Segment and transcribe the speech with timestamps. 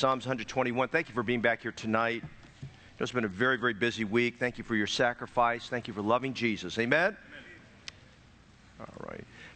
[0.00, 0.88] Psalms 121.
[0.88, 2.24] Thank you for being back here tonight.
[2.98, 4.38] It's been a very, very busy week.
[4.38, 5.68] Thank you for your sacrifice.
[5.68, 6.78] Thank you for loving Jesus.
[6.78, 7.18] Amen?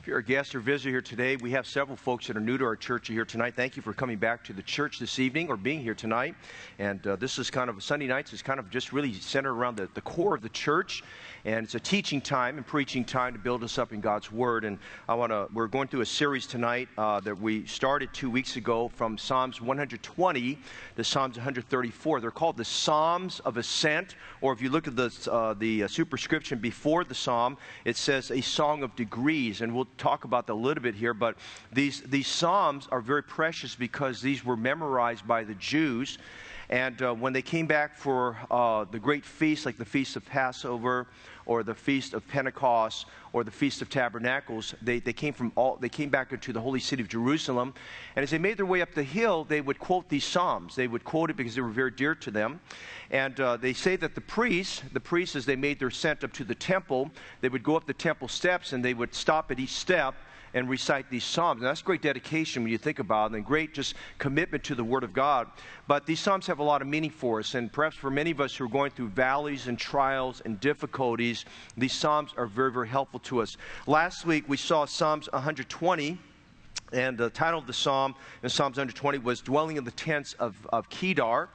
[0.04, 2.58] If you're a guest or visitor here today, we have several folks that are new
[2.58, 3.54] to our church here tonight.
[3.56, 6.34] Thank you for coming back to the church this evening or being here tonight.
[6.78, 9.78] And uh, this is kind of Sunday nights is kind of just really centered around
[9.78, 11.02] the, the core of the church.
[11.46, 14.66] And it's a teaching time and preaching time to build us up in God's Word.
[14.66, 14.78] And
[15.08, 18.56] I want to, we're going through a series tonight uh, that we started two weeks
[18.56, 20.58] ago from Psalms 120
[20.96, 22.20] to Psalms 134.
[22.20, 25.88] They're called the Psalms of Ascent, or if you look at the, uh, the uh,
[25.88, 29.62] superscription before the Psalm, it says a song of degrees.
[29.62, 31.14] And we'll talk about a little bit here.
[31.14, 31.36] But
[31.72, 36.18] these, these Psalms are very precious because these were memorized by the Jews.
[36.70, 40.24] And uh, when they came back for uh, the great feasts, like the Feast of
[40.24, 41.06] Passover
[41.46, 45.76] or the Feast of Pentecost or the Feast of Tabernacles, they, they, came from all,
[45.76, 47.74] they came back into the holy city of Jerusalem.
[48.16, 50.74] And as they made their way up the hill, they would quote these Psalms.
[50.74, 52.60] They would quote it because they were very dear to them.
[53.10, 56.32] And uh, they say that the priests, the priests, as they made their ascent up
[56.34, 59.58] to the temple, they would go up the temple steps and they would stop at
[59.58, 60.14] each step
[60.54, 61.60] and recite these Psalms.
[61.60, 64.84] And that's great dedication when you think about it, and great just commitment to the
[64.84, 65.48] Word of God.
[65.88, 68.40] But these Psalms have a lot of meaning for us, and perhaps for many of
[68.40, 71.44] us who are going through valleys and trials and difficulties,
[71.76, 73.56] these Psalms are very, very helpful to us.
[73.86, 76.18] Last week we saw Psalms 120.
[76.92, 80.54] And the title of the psalm in Psalms 120 was Dwelling in the Tents of,
[80.72, 81.48] of Kedar.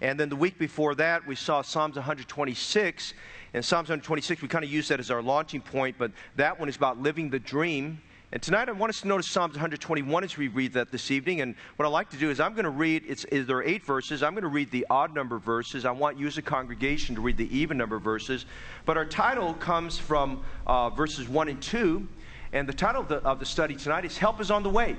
[0.00, 3.12] And then the week before that, we saw Psalms 126.
[3.52, 6.68] And Psalms 126, we kind of use that as our launching point, but that one
[6.68, 8.00] is about living the dream
[8.32, 11.42] and tonight I want us to notice Psalms 121 as we read that this evening.
[11.42, 13.86] And what I like to do is I'm going to read, it's, there are eight
[13.86, 14.20] verses.
[14.20, 15.84] I'm going to read the odd number verses.
[15.84, 18.44] I want you as a congregation to read the even number verses.
[18.84, 22.08] But our title comes from uh, verses 1 and 2.
[22.52, 24.96] And the title of the, of the study tonight is Help is on the Way.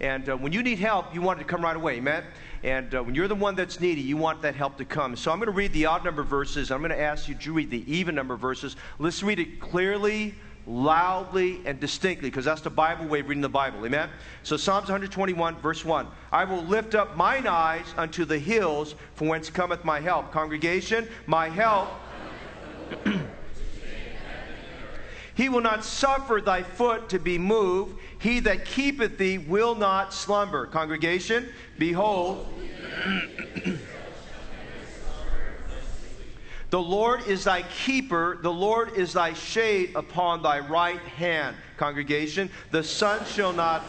[0.00, 2.24] And uh, when you need help, you want it to come right away, amen?
[2.64, 5.14] And uh, when you're the one that's needy, you want that help to come.
[5.14, 6.72] So I'm going to read the odd number verses.
[6.72, 8.74] I'm going to ask you to read the even number verses.
[8.98, 10.34] Let's read it clearly
[10.66, 13.84] loudly and distinctly because that's the Bible way of reading the Bible.
[13.84, 14.08] Amen?
[14.42, 19.28] So, Psalms 121, verse 1 I will lift up mine eyes unto the hills from
[19.28, 20.32] whence cometh my help.
[20.32, 21.88] Congregation, my help.
[25.34, 27.98] he will not suffer thy foot to be moved.
[28.18, 30.66] He that keepeth thee will not slumber.
[30.66, 31.48] Congregation,
[31.78, 32.46] behold.
[36.74, 38.36] The Lord is thy keeper.
[38.42, 41.54] The Lord is thy shade upon thy right hand.
[41.76, 43.84] Congregation, the sun shall not.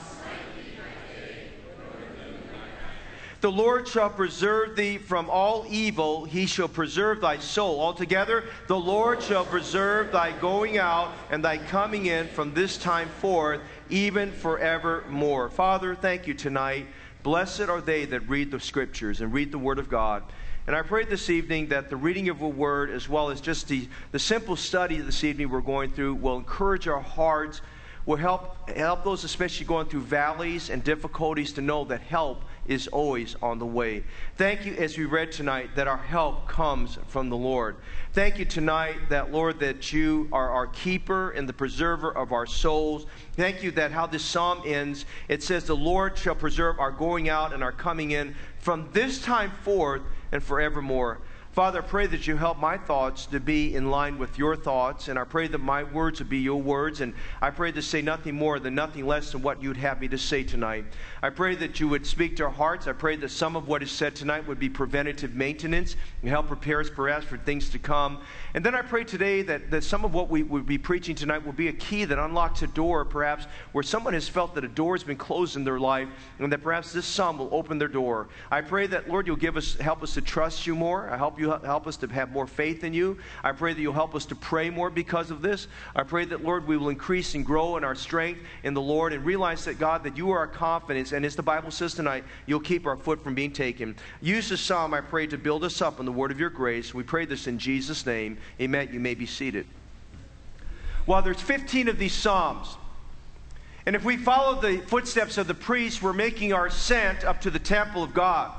[3.41, 6.25] The Lord shall preserve thee from all evil.
[6.25, 7.81] He shall preserve thy soul.
[7.81, 13.09] Altogether, the Lord shall preserve thy going out and thy coming in from this time
[13.09, 15.49] forth, even forevermore.
[15.49, 16.85] Father, thank you tonight.
[17.23, 20.21] Blessed are they that read the scriptures and read the word of God.
[20.67, 23.67] And I pray this evening that the reading of a word, as well as just
[23.67, 27.61] the, the simple study this evening we're going through, will encourage our hearts,
[28.07, 32.87] will help, help those especially going through valleys and difficulties to know that help is
[32.87, 34.03] always on the way.
[34.37, 37.75] Thank you, as we read tonight, that our help comes from the Lord.
[38.13, 42.47] Thank you tonight that, Lord, that you are our keeper and the preserver of our
[42.47, 43.05] souls.
[43.33, 47.29] Thank you that how this psalm ends, it says, The Lord shall preserve our going
[47.29, 50.01] out and our coming in from this time forth
[50.35, 51.19] and forevermore.
[51.55, 55.07] Father, I pray that you help my thoughts to be in line with your thoughts,
[55.07, 58.01] and I pray that my words would be your words, and I pray to say
[58.01, 60.83] nothing more than nothing less than what you'd have me to say tonight.
[61.23, 62.87] I pray that you would speak to our hearts.
[62.87, 66.47] I pray that some of what is said tonight would be preventative maintenance and help
[66.47, 68.19] prepare us perhaps for things to come.
[68.53, 71.45] And then I pray today that, that some of what we would be preaching tonight
[71.45, 74.67] will be a key that unlocks a door, perhaps, where someone has felt that a
[74.67, 77.87] door has been closed in their life, and that perhaps this psalm will open their
[77.87, 78.27] door.
[78.51, 81.09] I pray that, Lord, you'll give us, help us to trust you more.
[81.09, 83.17] I help you you help us to have more faith in you.
[83.43, 85.67] I pray that you'll help us to pray more because of this.
[85.95, 89.13] I pray that, Lord, we will increase and grow in our strength in the Lord
[89.13, 91.11] and realize that, God, that you are our confidence.
[91.11, 93.95] And as the Bible says tonight, you'll keep our foot from being taken.
[94.21, 96.93] Use this psalm, I pray, to build us up in the word of your grace.
[96.93, 98.37] We pray this in Jesus' name.
[98.59, 98.89] Amen.
[98.91, 99.67] You may be seated.
[101.05, 102.75] Well, there's 15 of these psalms.
[103.85, 107.51] And if we follow the footsteps of the priests, we're making our ascent up to
[107.51, 108.51] the temple of God.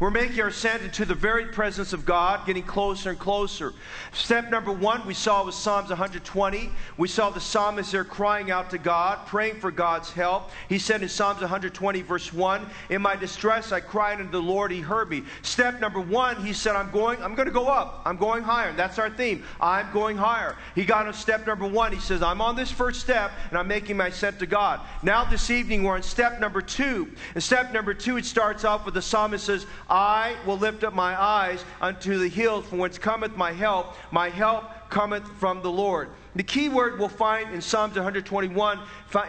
[0.00, 3.72] We're making our ascent into the very presence of God, getting closer and closer.
[4.12, 6.70] Step number one we saw was Psalms 120.
[6.96, 10.50] We saw the psalmist there crying out to God, praying for God's help.
[10.68, 14.70] He said in Psalms 120, verse 1, In my distress I cried unto the Lord,
[14.70, 15.22] he heard me.
[15.42, 18.02] Step number one, he said, I'm going, I'm going to go up.
[18.04, 18.70] I'm going higher.
[18.70, 19.44] And that's our theme.
[19.60, 20.56] I'm going higher.
[20.74, 21.92] He got on step number one.
[21.92, 24.80] He says, I'm on this first step and I'm making my ascent to God.
[25.02, 27.10] Now this evening we're on step number two.
[27.34, 30.94] And step number two, it starts off with the psalmist says, I will lift up
[30.94, 33.94] my eyes unto the hills, from whence cometh my help.
[34.10, 36.10] My help cometh from the Lord.
[36.34, 38.78] The key word we'll find in Psalms 121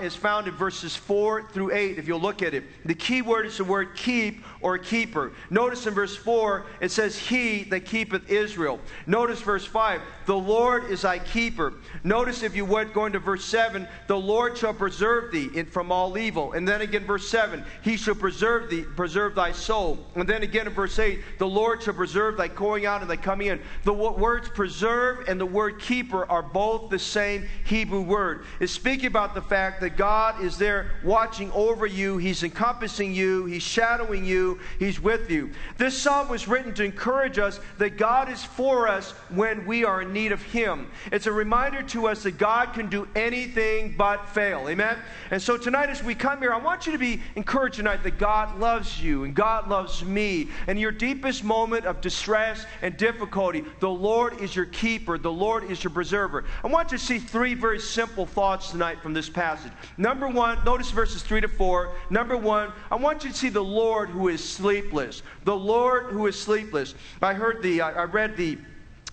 [0.01, 2.63] is found in verses 4 through 8, if you'll look at it.
[2.85, 5.33] The key word is the word keep or keeper.
[5.49, 8.79] Notice in verse 4, it says, He that keepeth Israel.
[9.05, 11.73] Notice verse 5, the Lord is thy keeper.
[12.03, 16.17] Notice, if you would, going to verse 7, the Lord shall preserve thee from all
[16.17, 16.53] evil.
[16.53, 19.99] And then again, verse 7, He shall preserve thee, preserve thy soul.
[20.15, 23.17] And then again in verse 8, the Lord shall preserve thy going out and thy
[23.17, 23.61] coming in.
[23.83, 28.45] The words preserve and the word keeper are both the same Hebrew word.
[28.59, 33.45] It's speaking about the fact that God is there watching over you, He's encompassing you,
[33.45, 35.51] He's shadowing you, He's with you.
[35.77, 40.01] This psalm was written to encourage us that God is for us when we are
[40.01, 40.89] in need of Him.
[41.11, 44.69] It's a reminder to us that God can do anything but fail.
[44.69, 44.97] Amen?
[45.31, 48.17] And so tonight, as we come here, I want you to be encouraged tonight that
[48.17, 50.49] God loves you and God loves me.
[50.67, 55.69] And your deepest moment of distress and difficulty, the Lord is your keeper, the Lord
[55.69, 56.45] is your preserver.
[56.63, 59.71] I want you to see three very simple thoughts tonight from this passage.
[59.97, 61.95] Number one, notice verses three to four.
[62.09, 65.23] Number one, I want you to see the Lord who is sleepless.
[65.43, 66.95] The Lord who is sleepless.
[67.21, 68.57] I heard the, I read the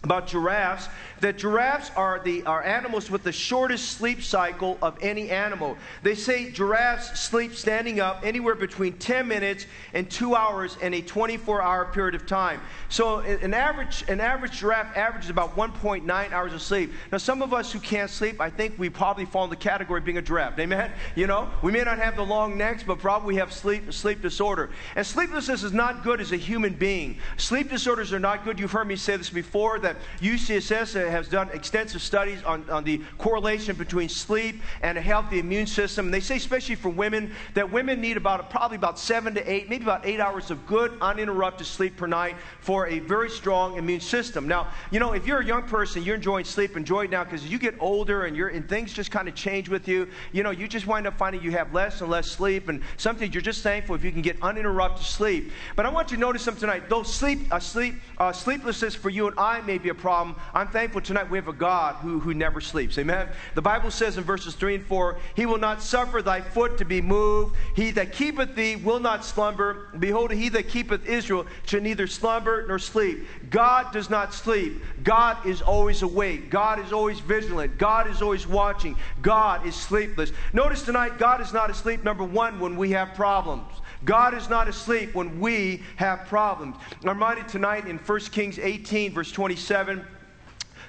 [0.03, 0.89] about giraffes
[1.21, 5.77] that giraffes are the are animals with the shortest sleep cycle of any animal.
[6.03, 11.03] They say giraffes sleep standing up anywhere between 10 minutes and 2 hours in a
[11.03, 12.61] 24-hour period of time.
[12.89, 16.93] So an average an average giraffe averages about 1.9 hours of sleep.
[17.13, 19.99] Now some of us who can't sleep, I think we probably fall in the category
[19.99, 20.59] of being a giraffe.
[20.59, 20.91] Amen.
[21.15, 24.71] You know, we may not have the long necks, but probably have sleep sleep disorder.
[24.97, 27.19] And sleeplessness is not good as a human being.
[27.37, 28.59] Sleep disorders are not good.
[28.59, 32.85] You've heard me say this before that that UCSS has done extensive studies on, on
[32.85, 36.07] the correlation between sleep and a healthy immune system.
[36.07, 39.69] And they say, especially for women, that women need about probably about seven to eight,
[39.69, 44.01] maybe about eight hours of good, uninterrupted sleep per night for a very strong immune
[44.01, 44.47] system.
[44.47, 47.47] Now, you know, if you're a young person, you're enjoying sleep, enjoy it now because
[47.47, 50.51] you get older and, you're, and things just kind of change with you, you know,
[50.51, 52.69] you just wind up finding you have less and less sleep.
[52.69, 55.51] And something you're just thankful if you can get uninterrupted sleep.
[55.75, 56.89] But I want you to notice something tonight.
[56.89, 60.69] Though sleep, uh, sleep, uh, sleeplessness for you and I may be a problem, I'm
[60.69, 62.99] thankful tonight we have a God who, who never sleeps.
[62.99, 63.29] Amen.
[63.55, 66.85] The Bible says in verses 3 and 4 He will not suffer thy foot to
[66.85, 67.57] be moved.
[67.75, 69.89] He that keepeth thee will not slumber.
[69.99, 73.27] Behold, he that keepeth Israel shall neither slumber nor sleep.
[73.51, 74.83] God does not sleep.
[75.03, 76.51] God is always awake.
[76.51, 77.79] God is always vigilant.
[77.79, 78.97] God is always watching.
[79.23, 80.33] God is sleepless.
[80.53, 83.67] Notice tonight, God is not asleep, number one, when we have problems.
[84.05, 86.77] God is not asleep when we have problems.
[87.03, 90.05] I'm reminded tonight in 1 Kings 18, verse 27.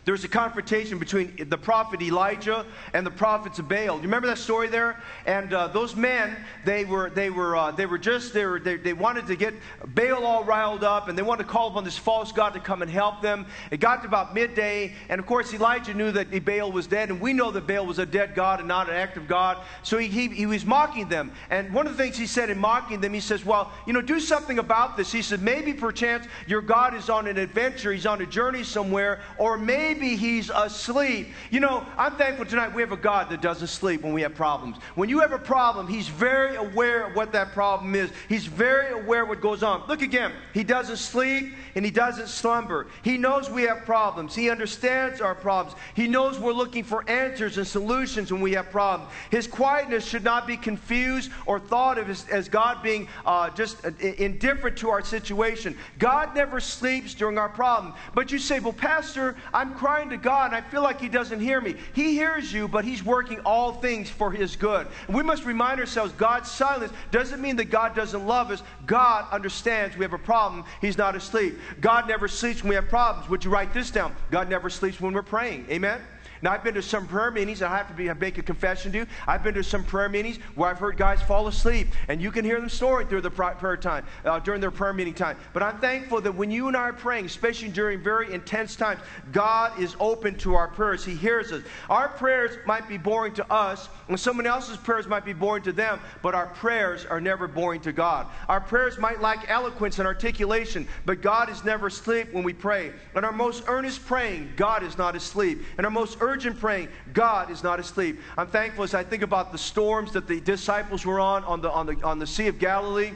[0.04, 2.66] There was a confrontation between the prophet Elijah
[2.96, 3.98] and the prophets of Baal.
[3.98, 5.00] You remember that story there?
[5.28, 8.78] And uh, those men, they were, they were, uh, they were just, they, were, they,
[8.78, 9.54] they wanted to get
[9.94, 12.82] Baal all riled up, and they wanted to call upon this false god to come
[12.82, 13.46] and help them.
[13.70, 17.22] It got to about midday, and of course Elijah knew that Baal was dead, and
[17.22, 19.60] we know that Baal was a dead god and not an active god.
[19.84, 21.32] So he, he, he was mocking them.
[21.52, 24.02] And one of the things he said in mocking them, he says, well, you know,
[24.02, 25.12] do something about this.
[25.12, 29.22] He said, maybe perchance your God is on an adventure, he's on a journey somewhere,
[29.38, 31.28] or maybe maybe he's asleep.
[31.50, 34.34] You know, I'm thankful tonight we have a God that doesn't sleep when we have
[34.34, 34.78] problems.
[34.96, 38.10] When you have a problem, he's very aware of what that problem is.
[38.30, 39.86] He's very aware what goes on.
[39.88, 40.32] Look again.
[40.54, 42.88] He doesn't sleep and he doesn't slumber.
[43.02, 44.34] He knows we have problems.
[44.34, 45.78] He understands our problems.
[45.94, 49.12] He knows we're looking for answers and solutions when we have problems.
[49.30, 53.86] His quietness should not be confused or thought of as, as God being uh, just
[53.86, 55.78] uh, indifferent to our situation.
[56.00, 57.94] God never sleeps during our problem.
[58.14, 61.40] But you say, well, Pastor, I'm crying to God and I feel like He doesn't
[61.40, 61.74] hear me.
[61.94, 64.86] He hears you, but He's working all things for His good.
[65.08, 68.62] And we must remind ourselves God's silence doesn't mean that God doesn't love us.
[68.86, 70.66] God understands we have a problem.
[70.82, 71.58] He's not asleep.
[71.80, 73.28] God never sleeps when we have problems.
[73.32, 74.16] Would you write this down?
[74.30, 75.66] God never sleeps when we're praying.
[75.72, 76.00] Amen?
[76.42, 78.92] Now, I've been to some prayer meetings, and I have to be, make a confession
[78.94, 79.08] to you.
[79.28, 82.44] I've been to some prayer meetings where I've heard guys fall asleep, and you can
[82.44, 85.38] hear them snoring through the prayer time, uh, during their prayer meeting time.
[85.54, 89.02] But I'm thankful that when you and I are praying, especially during very intense times,
[89.32, 91.06] God is open to our prayers.
[91.06, 91.64] He hears us.
[91.90, 95.72] Our prayers might be boring to us, and someone else's prayers might be boring to
[95.72, 98.28] them, but our prayers are never boring to God.
[98.50, 102.94] Our prayers might lack eloquence and articulation, but God is never asleep when we pray.
[103.16, 105.62] And our most earnest praying, God is not asleep.
[105.78, 108.20] And our most urgent praying, God is not asleep.
[108.38, 111.70] I'm thankful as I think about the storms that the disciples were on on the,
[111.70, 113.12] on the, on the Sea of Galilee.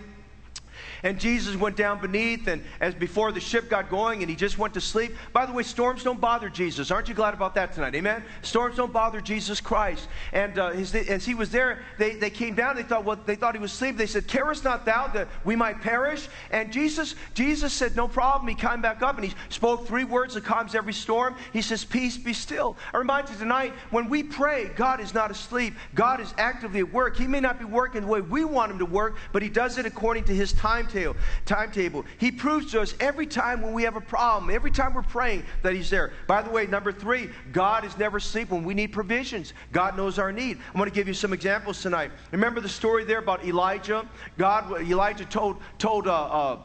[1.03, 4.57] And Jesus went down beneath, and as before the ship got going, and he just
[4.57, 5.15] went to sleep.
[5.33, 6.91] By the way, storms don't bother Jesus.
[6.91, 7.95] Aren't you glad about that tonight?
[7.95, 8.23] Amen?
[8.41, 10.07] Storms don't bother Jesus Christ.
[10.33, 12.75] And uh, his, as he was there, they, they came down.
[12.75, 13.97] They thought, well, they thought he was asleep.
[13.97, 16.27] They said, Carest not thou that we might perish?
[16.51, 18.47] And Jesus, Jesus said, No problem.
[18.47, 21.35] He climbed back up and he spoke three words that calms every storm.
[21.53, 22.77] He says, Peace, be still.
[22.93, 25.75] I remind you tonight, when we pray, God is not asleep.
[25.93, 27.17] God is actively at work.
[27.17, 29.77] He may not be working the way we want him to work, but he does
[29.77, 30.53] it according to his
[30.85, 31.15] timetable.
[31.45, 32.05] Timetable.
[32.17, 35.43] He proves to us every time when we have a problem, every time we're praying,
[35.63, 36.13] that he's there.
[36.27, 39.53] By the way, number three, God is never asleep when we need provisions.
[39.71, 40.57] God knows our need.
[40.69, 42.11] I'm going to give you some examples tonight.
[42.31, 44.07] Remember the story there about Elijah?
[44.37, 46.59] God, Elijah told told uh, uh,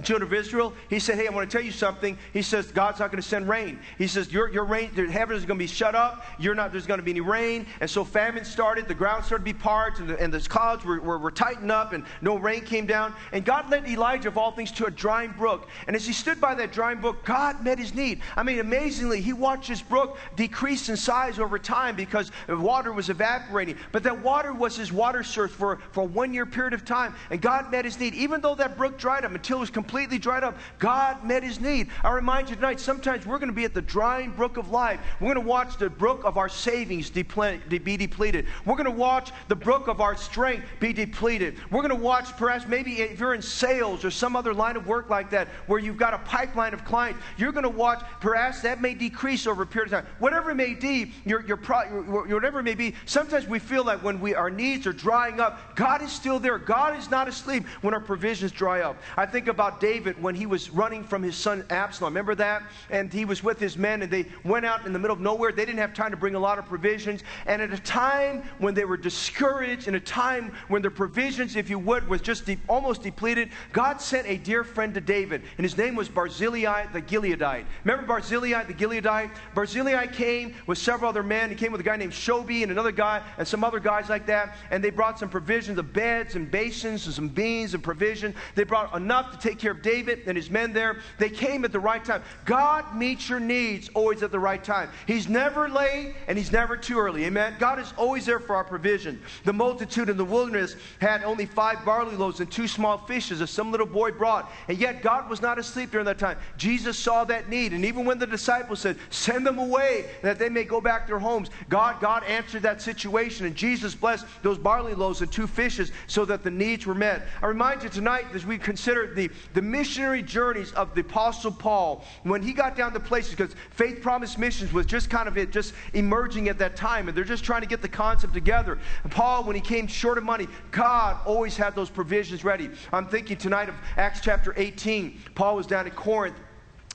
[0.00, 2.16] children of Israel, he said, Hey, I want to tell you something.
[2.32, 3.78] He says, God's not going to send rain.
[3.98, 6.24] He says, Your, your rain, the heaven is going to be shut up.
[6.38, 7.66] You're not, there's going to be any rain.
[7.80, 8.88] And so famine started.
[8.88, 11.70] The ground started to be parched, and the, and the clouds were, were, were tightened
[11.70, 13.14] up, and no rain came down.
[13.32, 15.68] And God led Elijah, of all things, to a drying brook.
[15.86, 18.20] And as he stood by that drying brook, God met his need.
[18.36, 23.10] I mean, amazingly, he watched this brook decrease in size over time because water was
[23.10, 23.76] evaporating.
[23.92, 27.14] But that water was his water source for, for a one year period of time.
[27.30, 28.14] And God met his need.
[28.14, 30.56] Even though that brook dried up until it was completely completely dried up.
[30.78, 31.88] God met his need.
[32.04, 35.00] I remind you tonight, sometimes we're going to be at the drying brook of life.
[35.18, 38.46] We're going to watch the brook of our savings be depleted.
[38.64, 41.56] We're going to watch the brook of our strength be depleted.
[41.72, 44.86] We're going to watch, perhaps, maybe if you're in sales or some other line of
[44.86, 48.62] work like that, where you've got a pipeline of clients, you're going to watch, perhaps
[48.62, 50.12] that may decrease over a period of time.
[50.20, 54.20] Whatever it may be, your, your whatever it may be, sometimes we feel like when
[54.20, 56.58] we, our needs are drying up, God is still there.
[56.58, 58.96] God is not asleep when our provisions dry up.
[59.16, 62.12] I think about David when he was running from his son Absalom.
[62.12, 62.62] Remember that?
[62.90, 65.50] And he was with his men and they went out in the middle of nowhere.
[65.50, 67.24] They didn't have time to bring a lot of provisions.
[67.46, 71.70] And at a time when they were discouraged, in a time when their provisions, if
[71.70, 75.42] you would, was just de- almost depleted, God sent a dear friend to David.
[75.56, 77.64] And his name was Barzillai the Gileadite.
[77.84, 79.30] Remember Barzillai the Gileadite?
[79.54, 81.48] Barzillai came with several other men.
[81.48, 84.26] He came with a guy named Shobi and another guy and some other guys like
[84.26, 84.56] that.
[84.70, 88.34] And they brought some provisions of beds and basins and some beans and provision.
[88.54, 90.98] They brought enough to take care of David and his men there.
[91.18, 92.22] They came at the right time.
[92.44, 94.90] God meets your needs always at the right time.
[95.06, 97.24] He's never late and he's never too early.
[97.24, 97.56] Amen.
[97.58, 99.20] God is always there for our provision.
[99.44, 103.48] The multitude in the wilderness had only five barley loaves and two small fishes that
[103.48, 104.50] some little boy brought.
[104.68, 106.38] And yet God was not asleep during that time.
[106.56, 107.72] Jesus saw that need.
[107.72, 111.08] And even when the disciples said, Send them away that they may go back to
[111.08, 113.46] their homes, God, God answered that situation.
[113.46, 117.26] And Jesus blessed those barley loaves and two fishes so that the needs were met.
[117.42, 122.04] I remind you tonight as we consider the, the missionary journeys of the Apostle Paul,
[122.22, 125.52] when he got down to places, because Faith Promise Missions was just kind of it,
[125.52, 128.78] just emerging at that time, and they're just trying to get the concept together.
[129.02, 132.70] And Paul, when he came short of money, God always had those provisions ready.
[132.92, 135.20] I'm thinking tonight of Acts chapter 18.
[135.34, 136.36] Paul was down at Corinth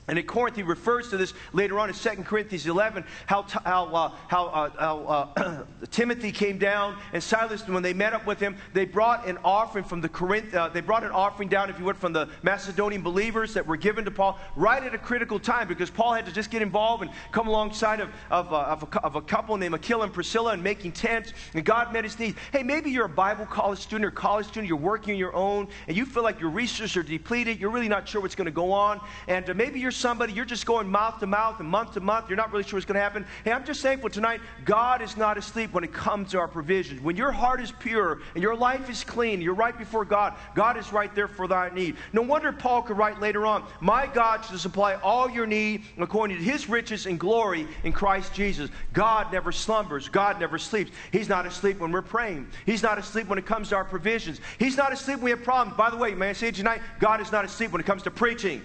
[0.07, 3.85] and in Corinth, he refers to this later on in 2 Corinthians 11, how, how,
[3.87, 8.39] uh, how, uh, uh, Timothy came down and Silas, and when they met up with
[8.39, 11.79] him, they brought an offering from the Corinth, uh, they brought an offering down, if
[11.79, 15.39] you would, from the Macedonian believers that were given to Paul right at a critical
[15.39, 18.83] time because Paul had to just get involved and come alongside of, of, uh, of,
[18.83, 22.19] a, of a couple named Aquila and Priscilla and making tents, and God met his
[22.19, 22.37] needs.
[22.51, 25.67] Hey, maybe you're a Bible college student or college student, you're working on your own,
[25.87, 28.51] and you feel like your resources are depleted, you're really not sure what's going to
[28.51, 31.93] go on, and uh, maybe you're somebody, you're just going mouth to mouth and month
[31.93, 33.25] to month, you're not really sure what's going to happen.
[33.43, 37.01] Hey, I'm just thankful tonight, God is not asleep when it comes to our provisions.
[37.01, 40.77] When your heart is pure and your life is clean, you're right before God, God
[40.77, 41.95] is right there for thy need.
[42.13, 46.37] No wonder Paul could write later on, My God shall supply all your need according
[46.37, 48.69] to his riches and glory in Christ Jesus.
[48.93, 50.91] God never slumbers, God never sleeps.
[51.11, 54.39] He's not asleep when we're praying, He's not asleep when it comes to our provisions,
[54.59, 55.77] He's not asleep when we have problems.
[55.77, 58.11] By the way, may I say tonight, God is not asleep when it comes to
[58.11, 58.61] preaching.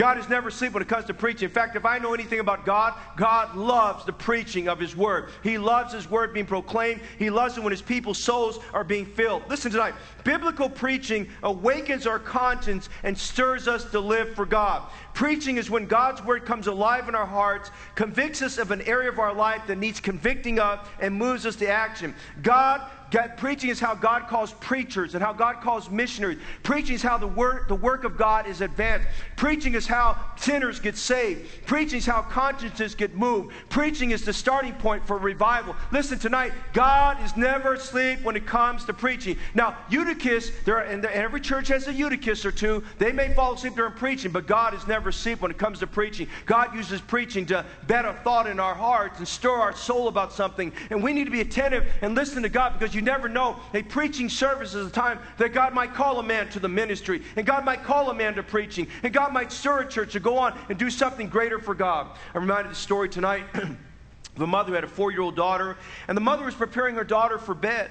[0.00, 1.46] God is never asleep when it comes to preaching.
[1.46, 5.28] In fact, if I know anything about God, God loves the preaching of His Word.
[5.42, 7.02] He loves His Word being proclaimed.
[7.18, 9.42] He loves it when His people's souls are being filled.
[9.50, 9.92] Listen tonight.
[10.24, 14.90] Biblical preaching awakens our conscience and stirs us to live for God.
[15.12, 19.10] Preaching is when God's Word comes alive in our hearts, convicts us of an area
[19.10, 22.14] of our life that needs convicting of, and moves us to action.
[22.40, 26.38] God God, preaching is how God calls preachers and how God calls missionaries.
[26.62, 29.08] Preaching is how the work, the work of God is advanced.
[29.36, 31.66] Preaching is how sinners get saved.
[31.66, 33.52] Preaching is how consciences get moved.
[33.68, 35.74] Preaching is the starting point for revival.
[35.90, 39.36] Listen, tonight, God is never asleep when it comes to preaching.
[39.54, 42.84] Now, Eutychus, there are, and every church has a Eutychus or two.
[42.98, 45.86] They may fall asleep during preaching, but God is never asleep when it comes to
[45.86, 46.28] preaching.
[46.46, 50.32] God uses preaching to bet a thought in our hearts and stir our soul about
[50.32, 50.72] something.
[50.90, 53.56] And we need to be attentive and listen to God because you you never know.
[53.72, 57.22] A preaching service is a time that God might call a man to the ministry,
[57.34, 60.20] and God might call a man to preaching, and God might stir a church to
[60.20, 62.08] go on and do something greater for God.
[62.34, 65.34] I'm reminded of the story tonight of a mother who had a four year old
[65.34, 65.78] daughter,
[66.08, 67.90] and the mother was preparing her daughter for bed.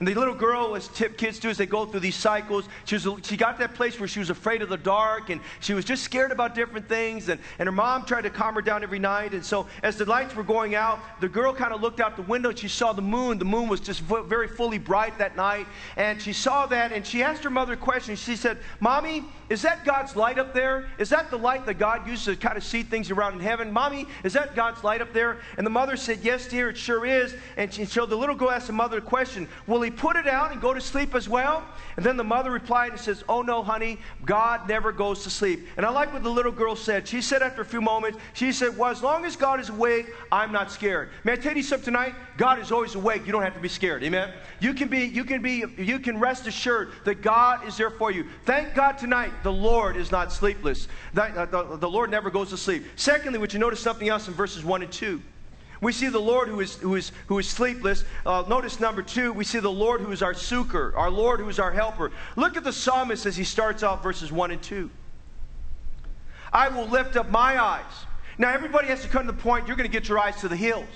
[0.00, 2.94] And the little girl, as tip kids do, as they go through these cycles, she,
[2.94, 5.84] was, she got that place where she was afraid of the dark and she was
[5.84, 7.28] just scared about different things.
[7.28, 9.34] And, and her mom tried to calm her down every night.
[9.34, 12.22] And so, as the lights were going out, the girl kind of looked out the
[12.22, 13.38] window and she saw the moon.
[13.38, 15.66] The moon was just very fully bright that night.
[15.98, 18.16] And she saw that and she asked her mother a question.
[18.16, 20.88] She said, Mommy, is that God's light up there?
[20.96, 23.70] Is that the light that God uses to kind of see things around in heaven?
[23.70, 25.40] Mommy, is that God's light up there?
[25.58, 27.34] And the mother said, Yes, dear, it sure is.
[27.58, 30.26] And she, so the little girl asked the mother a question Will he put it
[30.26, 31.64] out and go to sleep as well?
[31.96, 35.66] And then the mother replied and says, Oh, no, honey, God never goes to sleep.
[35.76, 37.06] And I like what the little girl said.
[37.06, 40.06] She said after a few moments, She said, Well, as long as God is awake,
[40.32, 41.10] I'm not scared.
[41.24, 42.14] May I tell you something tonight?
[42.36, 43.26] God is always awake.
[43.26, 44.02] You don't have to be scared.
[44.02, 44.32] Amen?
[44.60, 48.10] You can be, you can be, you can rest assured that God is there for
[48.10, 48.26] you.
[48.44, 50.88] Thank God tonight the Lord is not sleepless.
[51.14, 52.84] The, uh, the, the Lord never goes to sleep.
[52.96, 55.20] Secondly, would you notice something else in verses 1 and 2?
[55.80, 58.04] We see the Lord who is, who is, who is sleepless.
[58.26, 61.48] Uh, notice number two, we see the Lord who is our succor, our Lord who
[61.48, 62.12] is our helper.
[62.36, 64.90] Look at the psalmist as he starts off verses 1 and 2.
[66.52, 67.84] I will lift up my eyes.
[68.36, 70.48] Now, everybody has to come to the point you're going to get your eyes to
[70.48, 70.88] the hills.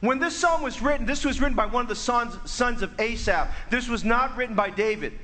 [0.00, 2.98] When this psalm was written, this was written by one of the sons, sons of
[3.00, 3.48] Asaph.
[3.70, 5.18] This was not written by David.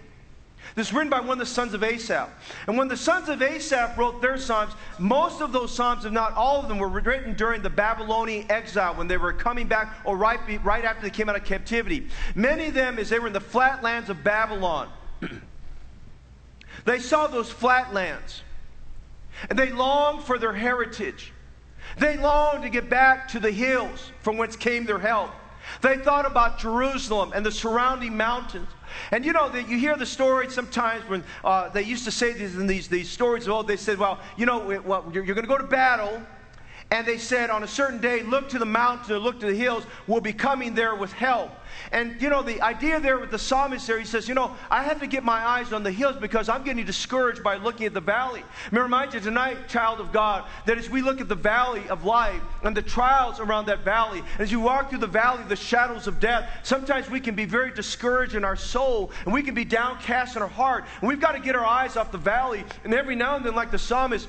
[0.78, 2.30] This is written by one of the sons of Asaph.
[2.68, 6.34] And when the sons of Asaph wrote their psalms, most of those psalms, if not
[6.34, 10.16] all of them, were written during the Babylonian exile when they were coming back or
[10.16, 12.06] right, right after they came out of captivity.
[12.36, 14.88] Many of them, as they were in the flatlands of Babylon,
[16.84, 18.42] they saw those flatlands
[19.50, 21.32] and they longed for their heritage.
[21.98, 25.32] They longed to get back to the hills from whence came their help.
[25.80, 28.68] They thought about Jerusalem and the surrounding mountains.
[29.10, 32.32] And you know, that you hear the story sometimes when uh, they used to say
[32.32, 35.46] these these, these stories of old, they said, well, you know, well, you're, you're going
[35.46, 36.22] to go to battle.
[36.90, 39.54] And they said, on a certain day, look to the mountains or look to the
[39.54, 39.84] hills.
[40.06, 41.50] We'll be coming there with help.
[41.92, 44.82] And, you know, the idea there with the psalmist there, he says, you know, I
[44.82, 47.92] have to get my eyes on the hills because I'm getting discouraged by looking at
[47.92, 48.42] the valley.
[48.64, 51.86] Let me remind you tonight, child of God, that as we look at the valley
[51.90, 55.50] of life and the trials around that valley, as you walk through the valley of
[55.50, 59.42] the shadows of death, sometimes we can be very discouraged in our soul and we
[59.42, 60.86] can be downcast in our heart.
[61.00, 62.64] And we've got to get our eyes off the valley.
[62.84, 64.26] And every now and then, like the psalmist,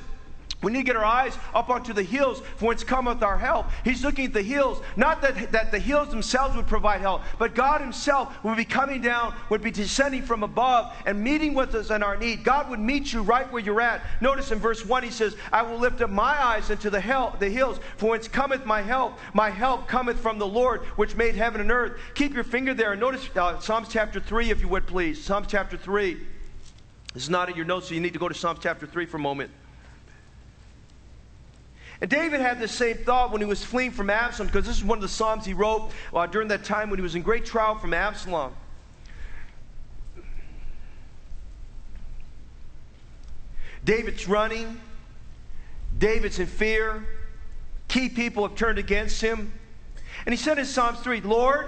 [0.62, 3.68] we need to get our eyes up onto the hills from whence cometh our help.
[3.86, 7.56] He's looking at the hills, not that, that the hills themselves would provide help, but
[7.56, 11.92] God Himself would be coming down, would be descending from above and meeting with us
[11.92, 12.44] in our need.
[12.44, 14.02] God would meet you right where you're at.
[14.20, 17.38] Notice in verse 1 He says, I will lift up my eyes into the, hell,
[17.40, 19.18] the hills, from whence cometh my help.
[19.34, 21.98] My help cometh from the Lord, which made heaven and earth.
[22.16, 22.92] Keep your finger there.
[22.92, 25.24] and Notice uh, Psalms chapter 3, if you would please.
[25.24, 26.18] Psalms chapter 3.
[27.14, 29.06] This is not in your notes, so you need to go to Psalms chapter 3
[29.06, 29.52] for a moment.
[32.02, 34.84] And David had the same thought when he was fleeing from Absalom, because this is
[34.84, 37.46] one of the Psalms he wrote uh, during that time when he was in great
[37.46, 38.54] trial from Absalom.
[43.84, 44.80] David's running.
[45.98, 47.06] David's in fear.
[47.90, 49.52] Key people have turned against him.
[50.26, 51.68] And he said in Psalms 3 Lord,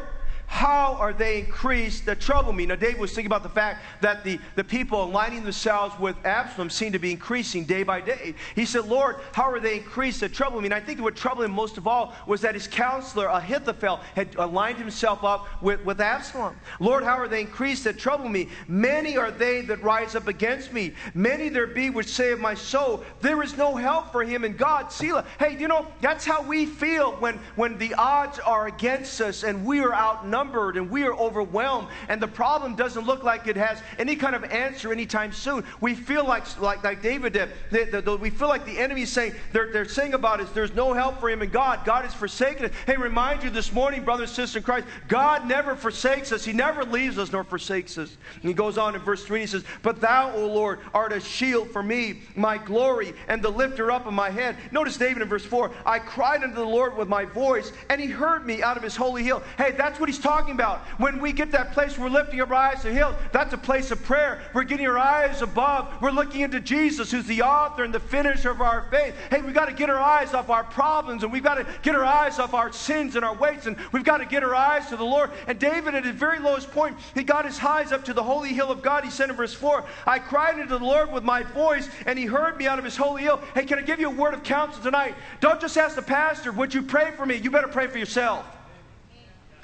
[0.51, 2.65] how are they increased that trouble me?
[2.65, 6.69] Now, David was thinking about the fact that the, the people aligning themselves with Absalom
[6.69, 8.35] seemed to be increasing day by day.
[8.53, 10.67] He said, Lord, how are they increased that trouble me?
[10.67, 14.35] And I think what troubled him most of all was that his counselor, Ahithophel, had
[14.35, 16.57] aligned himself up with, with Absalom.
[16.81, 18.49] Lord, how are they increased that trouble me?
[18.67, 20.93] Many are they that rise up against me.
[21.13, 24.57] Many there be which say of my soul, there is no help for him in
[24.57, 24.91] God.
[24.91, 25.25] Selah.
[25.39, 29.65] Hey, you know, that's how we feel when, when the odds are against us and
[29.65, 33.55] we are outnumbered outnumbered and we are overwhelmed and the problem doesn't look like it
[33.55, 35.63] has any kind of answer anytime soon.
[35.79, 37.49] We feel like, like, like David did.
[37.69, 40.73] The, the, we feel like the enemy is saying, they're, they're saying about us, there's
[40.73, 41.85] no help for him in God.
[41.85, 42.71] God is forsaken us.
[42.85, 46.43] Hey, remind you this morning, brother and sister in Christ, God never forsakes us.
[46.43, 48.15] He never leaves us nor forsakes us.
[48.35, 51.19] And he goes on in verse 3 he says, But thou, O Lord, art a
[51.19, 54.55] shield for me, my glory, and the lifter up of my head.
[54.71, 58.07] Notice David in verse 4 I cried unto the Lord with my voice, and he
[58.07, 59.43] heard me out of his holy hill.
[59.57, 60.79] Hey, that's what he's talking talking about.
[60.97, 63.13] When we get that place, we're lifting our eyes to Him.
[63.33, 64.41] That's a place of prayer.
[64.53, 65.93] We're getting our eyes above.
[66.01, 69.13] We're looking into Jesus, who's the author and the finisher of our faith.
[69.29, 71.95] Hey, we've got to get our eyes off our problems and we've got to get
[71.95, 74.87] our eyes off our sins and our weights and we've got to get our eyes
[74.87, 75.31] to the Lord.
[75.47, 78.53] And David, at his very lowest point, he got his eyes up to the holy
[78.53, 79.03] hill of God.
[79.03, 82.25] He said in verse 4, I cried unto the Lord with my voice and he
[82.25, 83.41] heard me out of his holy hill.
[83.53, 85.15] Hey, can I give you a word of counsel tonight?
[85.41, 87.35] Don't just ask the pastor, would you pray for me?
[87.35, 88.45] You better pray for yourself.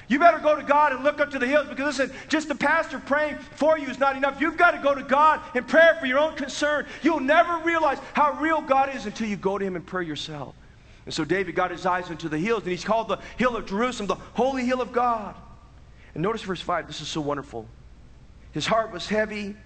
[0.08, 2.54] You better go to God and look up to the hills because listen, just the
[2.54, 4.40] pastor praying for you is not enough.
[4.40, 6.86] You've got to go to God and pray for your own concern.
[7.02, 10.54] You'll never realize how real God is until you go to Him and pray yourself.
[11.04, 13.64] And so David got his eyes into the hills, and he's called the hill of
[13.64, 15.34] Jerusalem, the holy hill of God.
[16.12, 17.66] And notice verse 5, this is so wonderful.
[18.52, 19.56] His heart was heavy,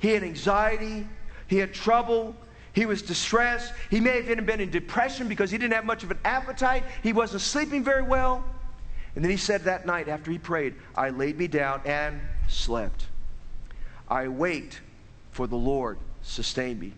[0.00, 1.06] he had anxiety,
[1.46, 2.34] he had trouble,
[2.72, 3.72] he was distressed.
[3.90, 6.84] He may have even been in depression because he didn't have much of an appetite.
[7.02, 8.44] He wasn't sleeping very well.
[9.14, 13.06] And then he said that night after he prayed, I laid me down and slept.
[14.08, 14.80] I wait
[15.30, 16.92] for the Lord sustain me.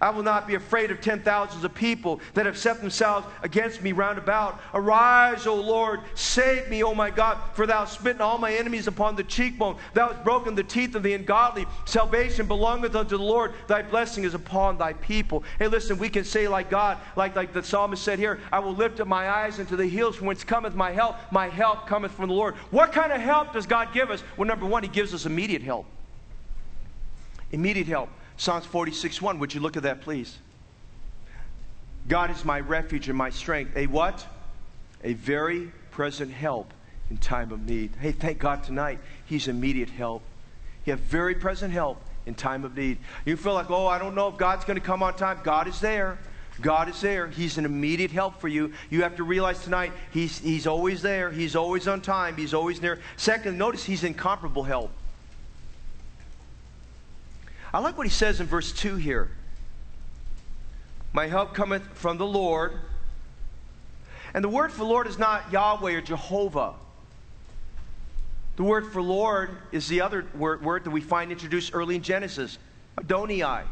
[0.00, 3.82] I will not be afraid of ten thousands of people that have set themselves against
[3.82, 4.58] me round about.
[4.72, 8.86] Arise, O Lord, save me, O my God, for thou hast smitten all my enemies
[8.86, 9.76] upon the cheekbone.
[9.92, 11.66] Thou hast broken the teeth of the ungodly.
[11.84, 13.52] Salvation belongeth unto the Lord.
[13.66, 15.44] Thy blessing is upon thy people.
[15.58, 18.74] Hey, listen, we can say like God, like, like the psalmist said here, I will
[18.74, 21.16] lift up my eyes into the hills from whence cometh my help.
[21.30, 22.54] My help cometh from the Lord.
[22.70, 24.22] What kind of help does God give us?
[24.38, 25.84] Well, number one, He gives us immediate help.
[27.52, 28.08] Immediate help.
[28.40, 29.38] Psalms 46 1.
[29.38, 30.38] Would you look at that, please?
[32.08, 33.76] God is my refuge and my strength.
[33.76, 34.26] A what?
[35.04, 36.72] A very present help
[37.10, 37.92] in time of need.
[38.00, 40.22] Hey, thank God tonight, He's immediate help.
[40.86, 42.96] You have very present help in time of need.
[43.26, 45.40] You feel like, oh, I don't know if God's going to come on time.
[45.44, 46.16] God is there.
[46.62, 47.28] God is there.
[47.28, 48.72] He's an immediate help for you.
[48.88, 51.30] You have to realize tonight, He's, he's always there.
[51.30, 52.36] He's always on time.
[52.38, 53.00] He's always near.
[53.18, 54.92] Second, notice He's incomparable help.
[57.72, 59.30] I like what he says in verse 2 here.
[61.12, 62.72] My help cometh from the Lord.
[64.34, 66.74] And the word for Lord is not Yahweh or Jehovah.
[68.56, 72.58] The word for Lord is the other word, that we find introduced early in Genesis
[72.98, 73.62] Adonai.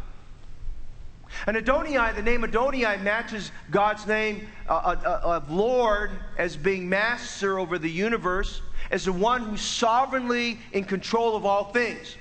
[1.47, 6.89] And Adonai, the name Adonai matches God's name uh, uh, uh, of Lord as being
[6.89, 12.17] master over the universe, as the one who's sovereignly in control of all things.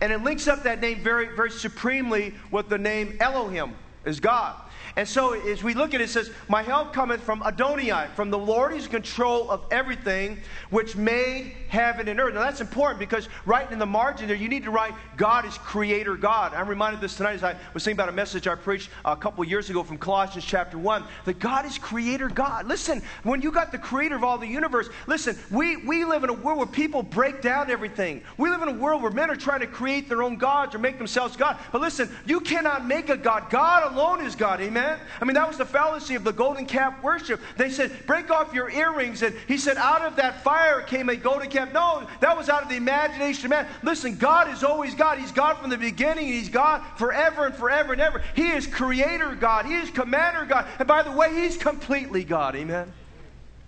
[0.00, 4.56] And it links up that name very, very supremely with the name Elohim, is God.
[4.96, 8.30] And so as we look at it, it says, My help cometh from Adonai, from
[8.30, 12.34] the Lord in control of everything, which made heaven and earth.
[12.34, 15.58] Now that's important because right in the margin there, you need to write, God is
[15.58, 16.54] creator God.
[16.54, 19.44] I'm reminded this tonight as I was thinking about a message I preached a couple
[19.44, 22.68] years ago from Colossians chapter 1, that God is creator God.
[22.68, 26.30] Listen, when you got the creator of all the universe, listen, we, we live in
[26.30, 28.22] a world where people break down everything.
[28.38, 30.78] We live in a world where men are trying to create their own gods or
[30.78, 31.58] make themselves God.
[31.72, 33.50] But listen, you cannot make a God.
[33.50, 34.60] God alone is God.
[34.60, 34.83] Amen.
[34.84, 35.00] Amen?
[35.20, 37.40] I mean, that was the fallacy of the golden calf worship.
[37.56, 39.22] They said, break off your earrings.
[39.22, 41.72] And he said, out of that fire came a golden calf.
[41.72, 43.66] No, that was out of the imagination of man.
[43.82, 45.18] Listen, God is always God.
[45.18, 48.22] He's God from the beginning, He's God forever and forever and ever.
[48.34, 49.66] He is creator God.
[49.66, 50.66] He is commander God.
[50.78, 52.56] And by the way, He's completely God.
[52.56, 52.92] Amen?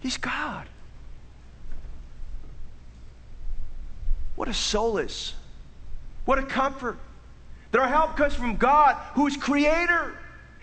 [0.00, 0.66] He's God.
[4.34, 5.32] What a solace.
[6.26, 6.98] What a comfort.
[7.72, 10.14] That our help comes from God, who is creator.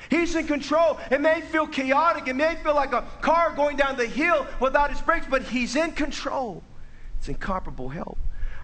[0.09, 0.99] He's in control.
[1.11, 2.27] It may feel chaotic.
[2.27, 5.75] It may feel like a car going down the hill without its brakes, but He's
[5.75, 6.63] in control.
[7.19, 8.17] It's incomparable help.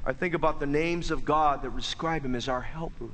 [0.05, 3.09] I think about the names of God that describe Him as our helper.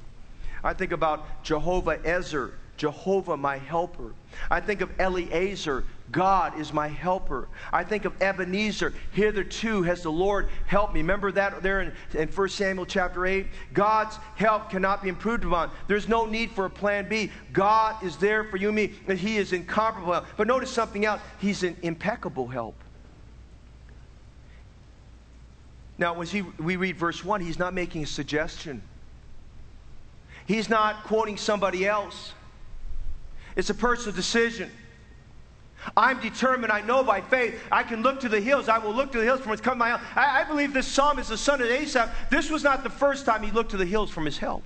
[0.64, 4.14] I think about Jehovah Ezer, Jehovah my helper.
[4.50, 7.48] I think of Eliezer, God is my helper.
[7.74, 11.02] I think of Ebenezer, hitherto has the Lord helped me.
[11.02, 13.48] Remember that there in, in 1 Samuel chapter 8?
[13.74, 15.72] God's help cannot be improved upon.
[15.88, 17.32] There's no need for a plan B.
[17.54, 20.26] God is there for you and me, and He is incomparable help.
[20.38, 22.76] But notice something else He's an impeccable help.
[25.98, 28.82] Now, as he, we read verse 1, he's not making a suggestion.
[30.46, 32.34] He's not quoting somebody else.
[33.56, 34.70] It's a personal decision.
[35.98, 38.70] I'm determined, I know by faith, I can look to the hills.
[38.70, 40.02] I will look to the hills from whence come my help.
[40.16, 42.10] I, I believe this psalm is the son of Asaph.
[42.30, 44.64] This was not the first time he looked to the hills from his help.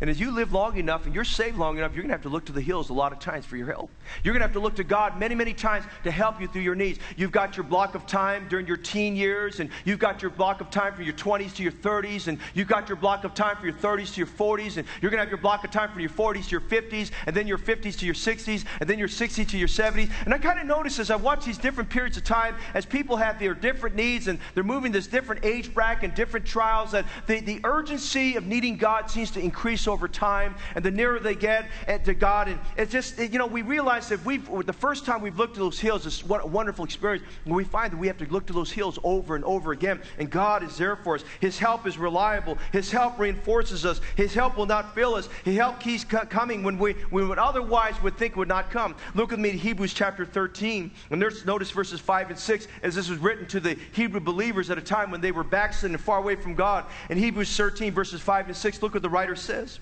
[0.00, 2.22] And as you live long enough and you're saved long enough, you're going to have
[2.22, 3.90] to look to the hills a lot of times for your help.
[4.22, 6.62] You're going to have to look to God many, many times to help you through
[6.62, 7.00] your needs.
[7.16, 10.60] You've got your block of time during your teen years, and you've got your block
[10.60, 13.56] of time from your 20s to your 30s, and you've got your block of time
[13.56, 15.90] from your 30s to your 40s, and you're going to have your block of time
[15.90, 18.98] from your 40s to your 50s, and then your 50s to your 60s, and then
[18.98, 20.10] your 60s to your 70s.
[20.24, 23.16] And I kind of notice as I watch these different periods of time, as people
[23.16, 27.04] have their different needs and they're moving this different age bracket and different trials, that
[27.26, 31.34] the, the urgency of needing God seems to increase over time, and the nearer they
[31.34, 32.48] get eh, to God.
[32.48, 35.56] And it's just, eh, you know, we realize that we've, the first time we've looked
[35.56, 37.24] at those hills, it's what a wonderful experience.
[37.44, 40.30] We find that we have to look to those hills over and over again, and
[40.30, 41.24] God is there for us.
[41.40, 42.58] His help is reliable.
[42.72, 44.00] His help reinforces us.
[44.16, 45.28] His help will not fail us.
[45.44, 48.94] His help keeps coming when we, we would otherwise would think would not come.
[49.14, 50.90] Look with me to Hebrews chapter 13.
[51.10, 54.70] And there's, notice verses 5 and 6, as this was written to the Hebrew believers
[54.70, 56.84] at a time when they were backslidden and far away from God.
[57.08, 59.77] In Hebrews 13, verses 5 and 6, look what the writer says.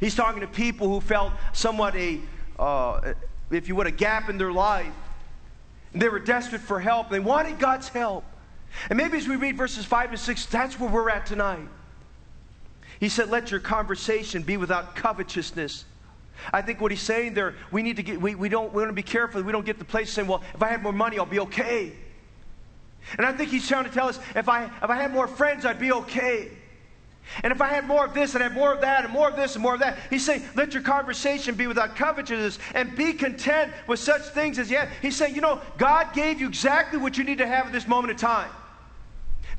[0.00, 2.20] He's talking to people who felt somewhat a,
[2.58, 3.14] uh,
[3.50, 4.92] if you would, a gap in their life.
[5.94, 7.10] They were desperate for help.
[7.10, 8.24] They wanted God's help.
[8.90, 11.68] And maybe as we read verses 5 and 6, that's where we're at tonight.
[12.98, 15.84] He said, Let your conversation be without covetousness.
[16.52, 18.88] I think what he's saying there, we need to get, we, we don't, we want
[18.88, 21.18] to be careful we don't get the place saying, well, if I had more money,
[21.18, 21.92] I'll be okay.
[23.16, 25.64] And I think he's trying to tell us, if I, if I had more friends,
[25.64, 26.50] I'd be okay.
[27.42, 29.36] And if I had more of this and had more of that and more of
[29.36, 33.12] this and more of that, he's saying, let your conversation be without covetousness and be
[33.12, 34.88] content with such things as yet.
[35.02, 37.88] He's saying, you know, God gave you exactly what you need to have at this
[37.88, 38.50] moment in time.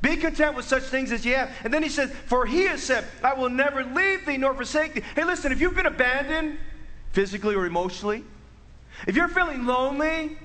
[0.02, 1.52] Be content with such things as you have.
[1.64, 4.94] And then he says, For he has said, I will never leave thee nor forsake
[4.94, 5.02] thee.
[5.16, 6.58] Hey, listen, if you've been abandoned
[7.12, 8.24] physically or emotionally,
[9.08, 10.38] if you're feeling lonely,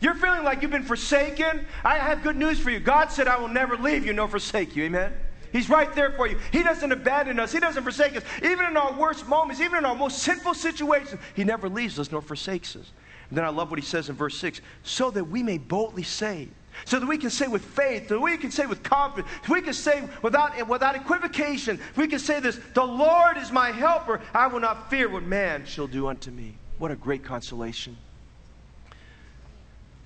[0.00, 2.80] you're feeling like you've been forsaken, I have good news for you.
[2.80, 4.84] God said, I will never leave you nor forsake you.
[4.84, 5.12] Amen.
[5.54, 6.36] He's right there for you.
[6.50, 7.52] He doesn't abandon us.
[7.52, 8.24] He doesn't forsake us.
[8.42, 12.10] Even in our worst moments, even in our most sinful situations, He never leaves us
[12.10, 12.90] nor forsakes us.
[13.28, 16.02] And then I love what He says in verse 6 so that we may boldly
[16.02, 16.48] say,
[16.86, 19.62] so that we can say with faith, so that we can say with confidence, we
[19.62, 24.20] can say without, without equivocation, we can say this The Lord is my helper.
[24.34, 26.56] I will not fear what man shall do unto me.
[26.78, 27.96] What a great consolation.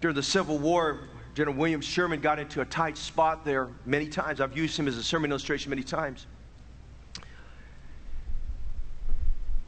[0.02, 0.98] During the Civil War,
[1.34, 4.40] General William Sherman got into a tight spot there many times.
[4.40, 6.26] I've used him as a sermon illustration many times.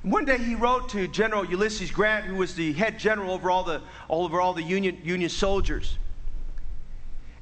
[0.03, 3.63] One day he wrote to General Ulysses Grant, who was the head general over all
[3.63, 5.99] the, all over all the Union, Union soldiers.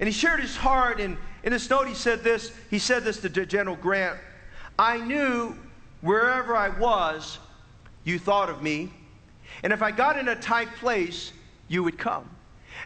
[0.00, 3.20] And he shared his heart, and in his note he said this, he said this
[3.20, 4.18] to General Grant,
[4.76, 5.57] I knew
[6.00, 7.38] wherever I was,
[8.04, 8.90] you thought of me,
[9.62, 11.33] and if I got in a tight place,
[11.68, 12.28] you would come.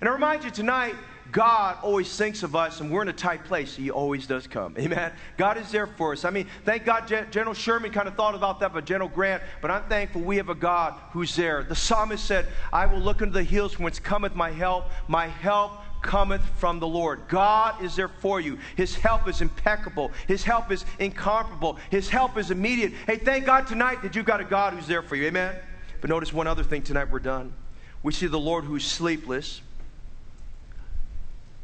[0.01, 0.95] And I remind you tonight,
[1.33, 3.75] God always thinks of us, and we're in a tight place.
[3.75, 4.77] He always does come.
[4.79, 5.13] Amen.
[5.39, 6.27] God is there for us.
[6.27, 9.71] I mean, thank God General Sherman kind of thought about that, but General Grant, but
[9.71, 11.63] I'm thankful we have a God who's there.
[11.63, 14.91] The psalmist said, I will look into the hills from whence cometh my help.
[15.09, 17.23] My help cometh from the Lord.
[17.29, 18.59] God is there for you.
[18.77, 20.11] His help is impeccable.
[20.29, 21.79] His help is incomparable.
[21.91, 22.93] His help is immediate.
[23.07, 25.25] Hey, thank God tonight that you've got a God who's there for you.
[25.25, 25.55] Amen?
[26.03, 27.55] But notice one other thing tonight we're done.
[28.03, 29.63] We see the Lord who's sleepless.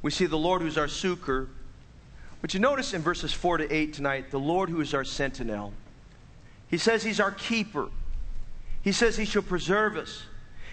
[0.03, 1.49] We see the Lord who's our succor.
[2.41, 5.73] But you notice in verses 4 to 8 tonight, the Lord who is our sentinel.
[6.69, 7.89] He says he's our keeper.
[8.83, 10.23] He says he shall preserve us.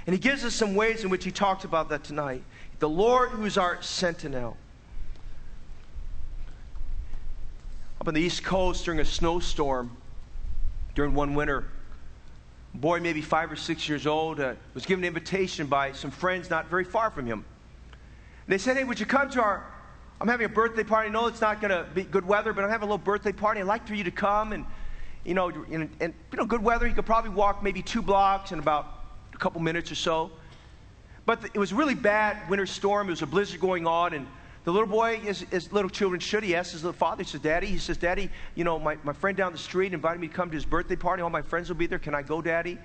[0.05, 2.43] And he gives us some ways in which he talked about that tonight.
[2.79, 4.57] The Lord who's our sentinel.
[7.99, 9.97] Up on the East Coast during a snowstorm,
[10.93, 11.65] during one winter,
[12.75, 16.11] a boy, maybe five or six years old, uh, was given an invitation by some
[16.11, 17.43] friends not very far from him.
[18.47, 19.65] They said, Hey, would you come to our
[20.19, 21.09] I'm having a birthday party.
[21.09, 23.59] Know it's not going to be good weather, but I'm having a little birthday party.
[23.59, 24.65] I'd like for you to come and,
[25.25, 26.87] you know, and, and, you know, good weather.
[26.87, 28.87] You could probably walk maybe two blocks in about
[29.33, 30.31] a couple minutes or so.
[31.25, 33.07] But it was really bad winter storm.
[33.07, 34.25] There was a blizzard going on, and
[34.63, 37.41] the little boy, as, as little children should, he asked his little father, he says,
[37.41, 40.33] Daddy, he says, Daddy, you know, my, my friend down the street invited me to
[40.33, 41.23] come to his birthday party.
[41.23, 41.99] All my friends will be there.
[41.99, 42.77] Can I go, Daddy?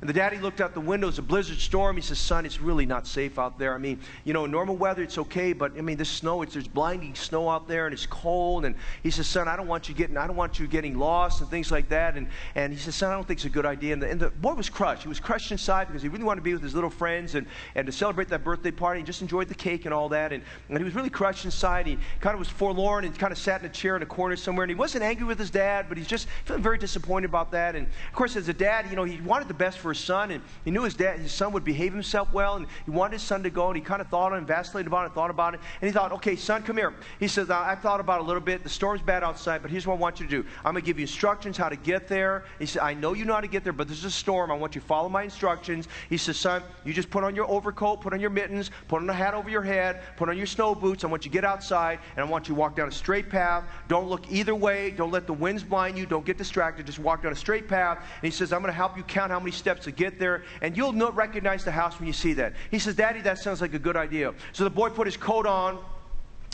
[0.00, 1.08] And the daddy looked out the window.
[1.08, 1.96] It's a blizzard storm.
[1.96, 3.74] He says, Son, it's really not safe out there.
[3.74, 6.68] I mean, you know, normal weather, it's okay, but I mean, the snow, it's, there's
[6.68, 8.66] blinding snow out there and it's cold.
[8.66, 11.40] And he says, Son, I don't want you getting, I don't want you getting lost
[11.40, 12.16] and things like that.
[12.16, 13.94] And, and he says, Son, I don't think it's a good idea.
[13.94, 15.02] And the, and the boy was crushed.
[15.02, 17.46] He was crushed inside because he really wanted to be with his little friends and,
[17.74, 20.32] and to celebrate that birthday party and just enjoyed the cake and all that.
[20.32, 21.86] And, and he was really crushed inside.
[21.86, 24.36] He kind of was forlorn and kind of sat in a chair in a corner
[24.36, 24.64] somewhere.
[24.64, 27.74] And he wasn't angry with his dad, but he's just feeling very disappointed about that.
[27.74, 30.30] And of course, as a dad, you know, he wanted the best for his son.
[30.30, 33.22] And he knew his dad, his son would behave himself well, and he wanted his
[33.22, 35.54] son to go, and he kind of thought on it, vacillated about it, thought about
[35.54, 36.94] it, and he thought, okay, son, come here.
[37.20, 38.62] He says, I've thought about it a little bit.
[38.62, 40.48] The storm's bad outside, but here's what I want you to do.
[40.64, 42.44] I'm going to give you instructions how to get there.
[42.58, 44.50] He said, I know you know how to get there, but there's a storm.
[44.50, 45.88] I want you to follow my instructions.
[46.08, 49.10] He says, son, you just put on your overcoat, put on your mittens, put on
[49.10, 51.04] a hat over your head, put on your snow boots.
[51.04, 53.28] I want you to get outside, and I want you to walk down a straight
[53.28, 53.64] path.
[53.88, 54.90] Don't look either way.
[54.90, 56.06] Don't let the winds blind you.
[56.06, 56.86] Don't get distracted.
[56.86, 57.98] Just walk down a straight path.
[57.98, 60.44] And he says, I'm going to help you count how many steps to get there,
[60.60, 62.54] and you'll recognize the house when you see that.
[62.70, 64.34] He says, Daddy, that sounds like a good idea.
[64.52, 65.78] So the boy put his coat on.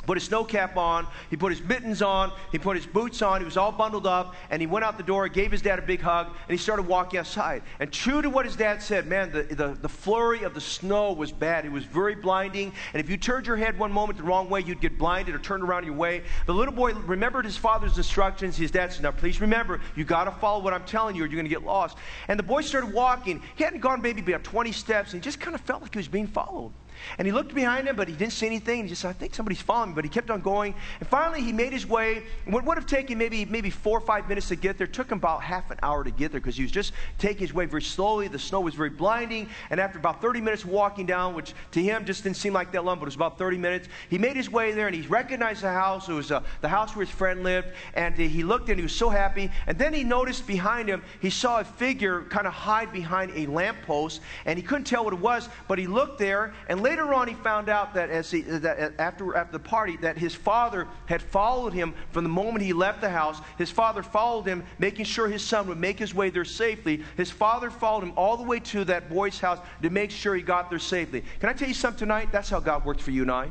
[0.06, 3.40] Put his snow cap on, he put his mittens on, he put his boots on,
[3.40, 5.82] he was all bundled up, and he went out the door, gave his dad a
[5.82, 7.62] big hug, and he started walking outside.
[7.80, 11.12] And true to what his dad said, man, the, the, the flurry of the snow
[11.12, 11.64] was bad.
[11.64, 14.60] It was very blinding, and if you turned your head one moment the wrong way,
[14.60, 16.22] you'd get blinded or turned around your way.
[16.46, 18.56] The little boy remembered his father's instructions.
[18.56, 21.26] His dad said, Now, please remember, you got to follow what I'm telling you, or
[21.26, 21.96] you're going to get lost.
[22.28, 23.42] And the boy started walking.
[23.56, 25.98] He hadn't gone maybe about 20 steps, and he just kind of felt like he
[25.98, 26.72] was being followed.
[27.18, 28.82] And he looked behind him, but he didn't see anything.
[28.84, 29.94] He just said, I think somebody's following me.
[29.94, 30.74] But he kept on going.
[31.00, 32.24] And finally, he made his way.
[32.46, 35.18] What would have taken maybe, maybe four or five minutes to get there took him
[35.18, 37.82] about half an hour to get there because he was just taking his way very
[37.82, 38.28] slowly.
[38.28, 39.48] The snow was very blinding.
[39.70, 42.84] And after about 30 minutes walking down, which to him just didn't seem like that
[42.84, 45.62] long, but it was about 30 minutes, he made his way there and he recognized
[45.62, 46.08] the house.
[46.08, 47.68] It was uh, the house where his friend lived.
[47.94, 49.50] And he looked and he was so happy.
[49.66, 53.46] And then he noticed behind him, he saw a figure kind of hide behind a
[53.46, 54.20] lamppost.
[54.44, 56.52] And he couldn't tell what it was, but he looked there.
[56.68, 60.18] And later on, he found out that, as he, that after, after the party that
[60.18, 63.40] his father had followed him from the moment he left the house.
[63.58, 67.02] His father followed him, making sure his son would make his way there safely.
[67.16, 70.42] His father followed him all the way to that boy's house to make sure he
[70.42, 71.22] got there safely.
[71.40, 72.28] Can I tell you something tonight?
[72.32, 73.50] That's how God works for you and I.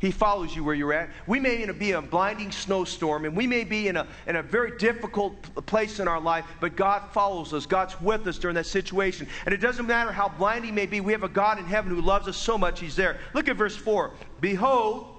[0.00, 1.10] He follows you where you're at.
[1.26, 4.42] We may be in a blinding snowstorm and we may be in a, in a
[4.42, 7.66] very difficult place in our life, but God follows us.
[7.66, 9.26] God's with us during that situation.
[9.44, 12.00] And it doesn't matter how blinding may be, we have a God in heaven who
[12.00, 13.18] loves us so much, He's there.
[13.34, 14.12] Look at verse 4.
[14.40, 15.17] Behold,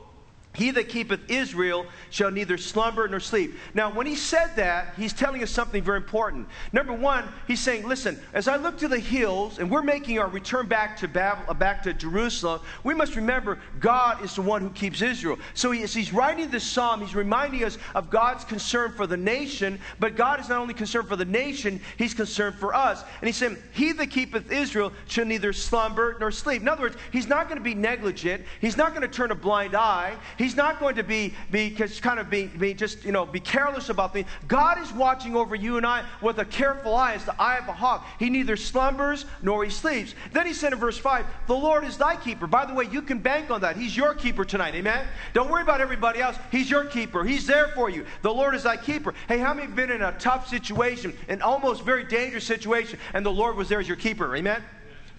[0.56, 3.54] he that keepeth Israel shall neither slumber nor sleep.
[3.76, 6.48] Now, when he said that, he's telling us something very important.
[6.74, 10.28] Number one, he's saying, listen, as I look to the hills and we're making our
[10.28, 14.62] return back to Babel, uh, back to Jerusalem, we must remember God is the one
[14.62, 15.38] who keeps Israel.
[15.54, 19.18] So he, as he's writing this psalm, he's reminding us of God's concern for the
[19.18, 23.04] nation, but God is not only concerned for the nation, he's concerned for us.
[23.22, 26.64] And he's saying, He that keepeth Israel shall neither slumber nor sleep.
[26.64, 29.36] In other words, he's not going to be negligent, he's not going to turn a
[29.36, 30.18] blind eye.
[30.40, 33.90] He's not going to be, be kind of be, be just, you know, be careless
[33.90, 34.26] about things.
[34.48, 37.68] God is watching over you and I with a careful eye as the eye of
[37.68, 38.08] a hawk.
[38.18, 40.16] He neither slumbers nor he sleeps.
[40.32, 42.48] Then he said in verse 5, The Lord is thy keeper.
[42.48, 43.76] By the way, you can bank on that.
[43.76, 44.76] He's your keeper tonight.
[44.76, 45.06] Amen?
[45.34, 46.38] Don't worry about everybody else.
[46.54, 47.26] He's your keeper.
[47.26, 48.06] He's there for you.
[48.22, 49.14] The Lord is thy keeper.
[49.28, 53.26] Hey, how many have been in a tough situation, an almost very dangerous situation, and
[53.26, 54.34] the Lord was there as your keeper?
[54.38, 54.64] Amen?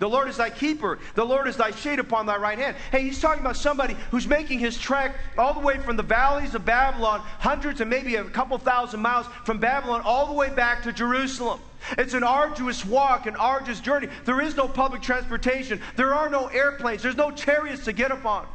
[0.01, 0.99] The Lord is thy keeper.
[1.15, 2.75] The Lord is thy shade upon thy right hand.
[2.91, 6.55] Hey, he's talking about somebody who's making his trek all the way from the valleys
[6.55, 10.83] of Babylon, hundreds and maybe a couple thousand miles from Babylon, all the way back
[10.85, 11.61] to Jerusalem.
[11.99, 14.09] It's an arduous walk, an arduous journey.
[14.25, 15.81] There is no public transportation.
[15.97, 17.03] There are no airplanes.
[17.03, 18.47] There's no chariots to get upon.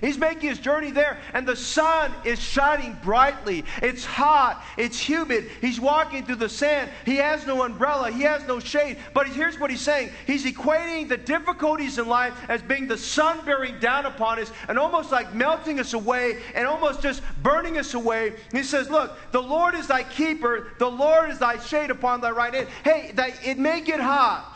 [0.00, 3.64] He's making his journey there, and the sun is shining brightly.
[3.82, 5.50] It's hot, it's humid.
[5.60, 6.90] He's walking through the sand.
[7.04, 8.98] He has no umbrella, he has no shade.
[9.14, 13.44] But here's what he's saying He's equating the difficulties in life as being the sun
[13.44, 17.94] bearing down upon us and almost like melting us away and almost just burning us
[17.94, 18.34] away.
[18.52, 22.30] He says, Look, the Lord is thy keeper, the Lord is thy shade upon thy
[22.30, 22.68] right hand.
[22.84, 24.55] Hey, that it may get hot.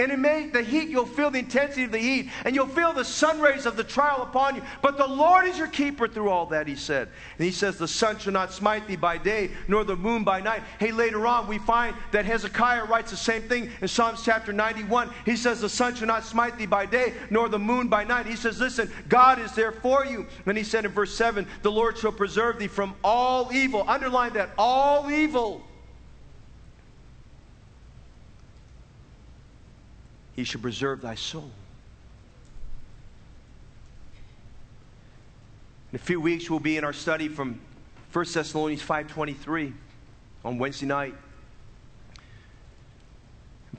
[0.00, 2.94] And it may, the heat, you'll feel the intensity of the heat, and you'll feel
[2.94, 4.62] the sun rays of the trial upon you.
[4.80, 7.08] But the Lord is your keeper through all that, he said.
[7.36, 10.40] And he says, The sun shall not smite thee by day, nor the moon by
[10.40, 10.62] night.
[10.78, 15.10] Hey, later on, we find that Hezekiah writes the same thing in Psalms chapter 91.
[15.26, 18.24] He says, The sun shall not smite thee by day, nor the moon by night.
[18.24, 20.26] He says, Listen, God is there for you.
[20.46, 23.84] And he said in verse 7, The Lord shall preserve thee from all evil.
[23.86, 25.66] Underline that, all evil.
[30.36, 31.50] He should preserve thy soul.
[35.92, 37.60] In a few weeks, we'll be in our study from
[38.12, 39.72] 1 Thessalonians 5.23
[40.44, 41.14] on Wednesday night.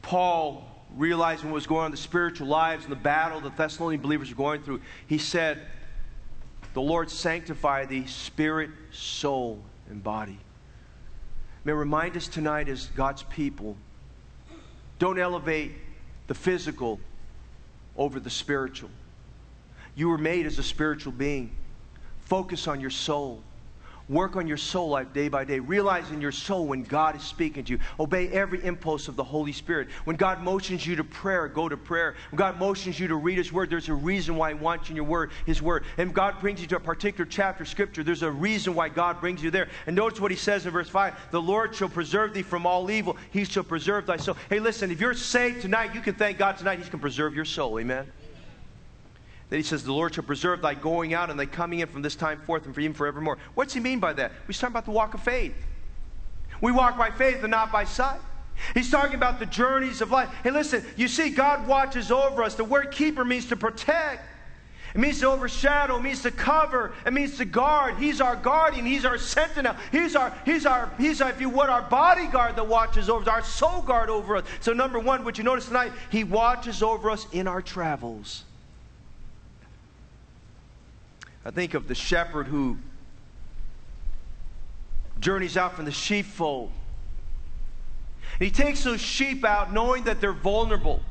[0.02, 4.02] Paul, realizing what was going on in the spiritual lives and the battle the Thessalonian
[4.02, 5.66] believers were going through, he said,
[6.74, 10.40] The Lord sanctify thee, spirit, soul, and body.
[11.64, 13.78] May remind us tonight as God's people,
[15.00, 15.74] don't elevate
[16.32, 16.98] the physical
[17.98, 18.90] over the spiritual.
[19.96, 21.54] You were made as a spiritual being.
[22.22, 23.44] Focus on your soul.
[24.10, 25.60] Work on your soul life day by day.
[25.60, 27.80] Realize in your soul when God is speaking to you.
[28.00, 29.90] Obey every impulse of the Holy Spirit.
[30.04, 32.16] When God motions you to prayer, go to prayer.
[32.30, 34.94] When God motions you to read His Word, there's a reason why He wants you
[34.94, 35.86] in your Word, His Word.
[35.98, 39.22] And God brings you to a particular chapter of Scripture, there's a reason why God
[39.22, 39.70] brings you there.
[39.88, 42.90] And notice what He says in verse 5 The Lord shall preserve thee from all
[42.92, 44.36] evil, He shall preserve thy soul.
[44.50, 47.46] Hey, listen, if you're saved tonight, you can thank God tonight, He can preserve your
[47.46, 47.80] soul.
[47.80, 48.12] Amen.
[49.52, 52.02] Then he says, The Lord shall preserve thy going out and thy coming in from
[52.02, 53.38] this time forth and for even forevermore.
[53.54, 54.32] What's he mean by that?
[54.48, 55.54] He's talking about the walk of faith.
[56.62, 58.22] We walk by faith and not by sight.
[58.74, 60.30] He's talking about the journeys of life.
[60.42, 62.56] Hey, listen, you see, God watches over us.
[62.56, 64.24] The word keeper means to protect.
[64.96, 67.96] It means to overshadow, it means to cover, it means to guard.
[67.98, 71.70] He's our guardian, he's our sentinel, he's our, he's our, he's our, if you would,
[71.70, 74.46] our bodyguard that watches over us, our soul guard over us.
[74.60, 78.44] So, number one, would you notice tonight, he watches over us in our travels.
[81.46, 82.78] I think of the shepherd who
[85.20, 86.72] journeys out from the sheepfold.
[88.40, 91.02] And he takes those sheep out knowing that they're vulnerable,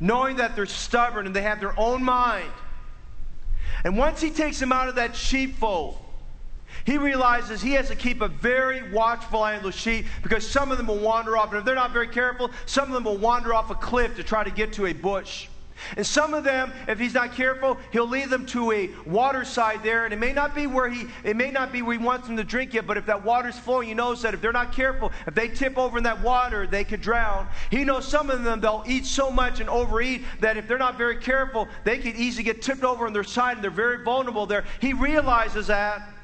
[0.00, 2.50] knowing that they're stubborn and they have their own mind.
[3.84, 5.98] And once he takes them out of that sheepfold,
[6.84, 10.70] he realizes he has to keep a very watchful eye on those sheep because some
[10.70, 11.50] of them will wander off.
[11.50, 14.22] And if they're not very careful, some of them will wander off a cliff to
[14.22, 15.48] try to get to a bush.
[15.96, 19.82] And some of them, if he's not careful, he'll lead them to a water side
[19.82, 22.26] there, and it may not be where he it may not be where he wants
[22.26, 24.72] them to drink yet, but if that water's flowing, he knows that if they're not
[24.72, 27.48] careful, if they tip over in that water, they could drown.
[27.70, 30.98] He knows some of them they'll eat so much and overeat that if they're not
[30.98, 34.46] very careful, they could easily get tipped over on their side and they're very vulnerable
[34.46, 34.64] there.
[34.80, 36.17] He realizes that.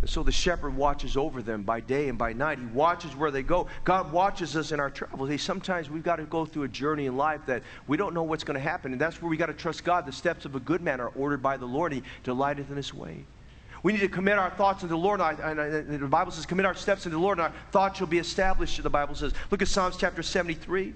[0.00, 2.58] And so the shepherd watches over them by day and by night.
[2.58, 3.66] He watches where they go.
[3.84, 5.28] God watches us in our travels.
[5.28, 8.22] Hey, sometimes we've got to go through a journey in life that we don't know
[8.22, 8.92] what's going to happen.
[8.92, 10.06] And that's where we got to trust God.
[10.06, 11.92] The steps of a good man are ordered by the Lord.
[11.92, 13.24] He delighteth in his way.
[13.82, 15.20] We need to commit our thoughts into the Lord.
[15.20, 18.18] And the Bible says, commit our steps into the Lord, and our thoughts shall be
[18.18, 19.32] established, the Bible says.
[19.50, 20.94] Look at Psalms chapter 73.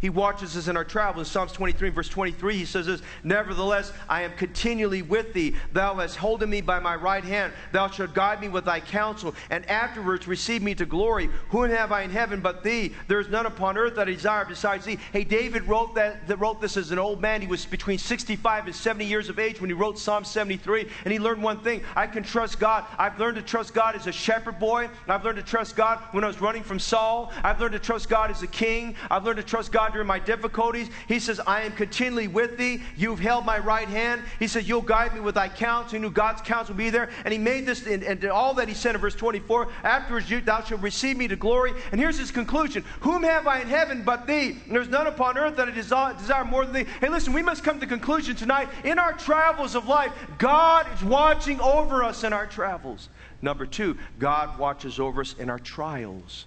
[0.00, 1.26] He watches us in our travels.
[1.26, 5.56] In Psalms 23, verse 23, he says this Nevertheless, I am continually with thee.
[5.72, 7.52] Thou hast holden me by my right hand.
[7.72, 11.30] Thou shalt guide me with thy counsel, and afterwards receive me to glory.
[11.48, 12.94] Whom have I in heaven but thee?
[13.08, 14.98] There is none upon earth that I desire besides thee.
[15.12, 17.40] Hey, David wrote, that, that wrote this as an old man.
[17.40, 21.12] He was between 65 and 70 years of age when he wrote Psalm 73, and
[21.12, 22.84] he learned one thing I can trust God.
[22.98, 26.22] I've learned to trust God as a shepherd boy, I've learned to trust God when
[26.22, 27.32] I was running from Saul.
[27.42, 28.94] I've learned to trust God as a king.
[29.10, 30.88] I've learned to trust God during my difficulties.
[31.06, 32.82] He says, I am continually with thee.
[32.96, 34.22] You've held my right hand.
[34.38, 35.96] He says, You'll guide me with thy counsel.
[35.96, 37.10] He knew God's counsel will be there.
[37.24, 40.62] And he made this, and, all that he said in verse 24 afterwards, you, thou
[40.62, 41.72] shalt receive me to glory.
[41.92, 44.58] And here's his conclusion Whom have I in heaven but thee?
[44.66, 46.90] And there's none upon earth that I desire, desire more than thee.
[47.00, 51.02] Hey, listen, we must come to conclusion tonight in our travels of life, God is
[51.02, 53.08] watching over us in our travels.
[53.40, 56.46] Number two, God watches over us in our trials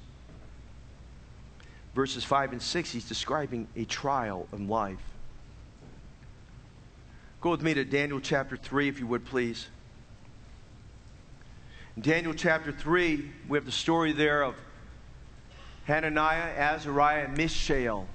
[1.93, 4.99] verses 5 and 6, he's describing a trial in life.
[7.41, 9.67] Go with me to Daniel chapter 3, if you would, please.
[11.95, 14.55] In Daniel chapter 3, we have the story there of
[15.85, 18.07] Hananiah, Azariah, and Mishael.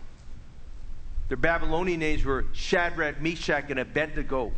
[1.29, 4.53] Their Babylonian names were Shadrach, Meshach, and Abednego.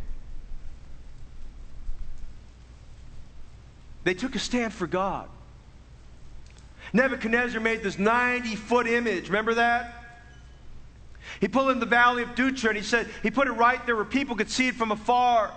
[4.03, 5.27] They took a stand for God.
[6.93, 9.27] Nebuchadnezzar made this 90 foot image.
[9.27, 9.95] Remember that?
[11.39, 13.95] He pulled in the valley of Dura and he said, he put it right there
[13.95, 15.53] where people could see it from afar.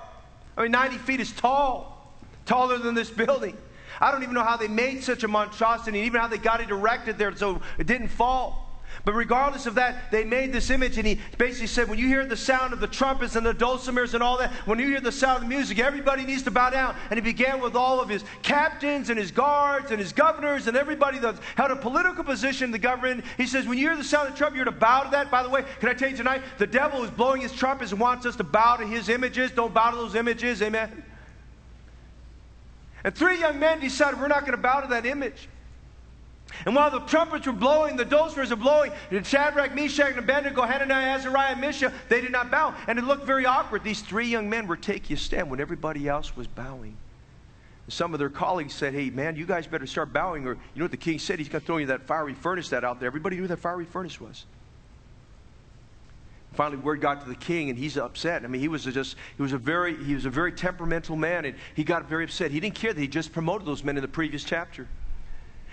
[0.56, 2.14] I mean, 90 feet is tall,
[2.44, 3.56] taller than this building.
[4.00, 6.60] I don't even know how they made such a monstrosity and even how they got
[6.60, 8.61] it erected there so it didn't fall.
[9.04, 12.24] But regardless of that, they made this image, and he basically said, when you hear
[12.24, 15.10] the sound of the trumpets and the dulcimers and all that, when you hear the
[15.10, 16.94] sound of the music, everybody needs to bow down.
[17.10, 20.76] And he began with all of his captains and his guards and his governors and
[20.76, 23.24] everybody that held a political position in the government.
[23.36, 25.32] He says, when you hear the sound of the trumpet, you're to bow to that.
[25.32, 28.00] By the way, can I tell you tonight, the devil is blowing his trumpets and
[28.00, 29.50] wants us to bow to his images.
[29.50, 30.62] Don't bow to those images.
[30.62, 31.02] Amen.
[33.02, 35.48] And three young men decided, we're not going to bow to that image.
[36.66, 38.92] And while the trumpets were blowing, the dulcimers were blowing,
[39.22, 42.74] Shadrach, Meshach, and Abednego, Hananiah, Azariah, and Mishael, they did not bow.
[42.86, 43.84] And it looked very awkward.
[43.84, 46.96] These three young men were taking a stand when everybody else was bowing.
[47.86, 50.58] And Some of their colleagues said, hey, man, you guys better start bowing, or you
[50.76, 51.38] know what the king said?
[51.38, 53.06] He's going to throw you that fiery furnace that out there.
[53.06, 54.44] Everybody knew that fiery furnace was.
[56.52, 58.44] Finally, word got to the king, and he's upset.
[58.44, 61.46] I mean, he was just he was a very he was a very temperamental man,
[61.46, 62.50] and he got very upset.
[62.50, 64.86] He didn't care that he just promoted those men in the previous chapter.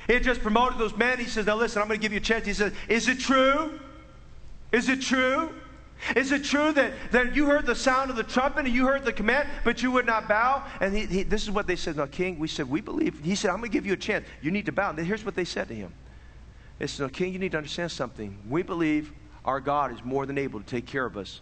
[0.10, 1.20] He just promoted those men.
[1.20, 2.44] He says, Now listen, I'm going to give you a chance.
[2.44, 3.80] He says, Is it true?
[4.72, 5.52] Is it true?
[6.16, 9.06] Is it true that, that you heard the sound of the trumpet and you heard
[9.06, 10.66] the command, but you would not bow?
[10.82, 11.96] And he, he, this is what they said.
[11.96, 13.24] Now, King, we said, We believe.
[13.24, 14.26] He said, I'm going to give you a chance.
[14.42, 14.90] You need to bow.
[14.90, 15.94] And here's what they said to him.
[16.80, 18.36] They said, No, King, you need to understand something.
[18.50, 19.14] We believe
[19.46, 21.40] our God is more than able to take care of us.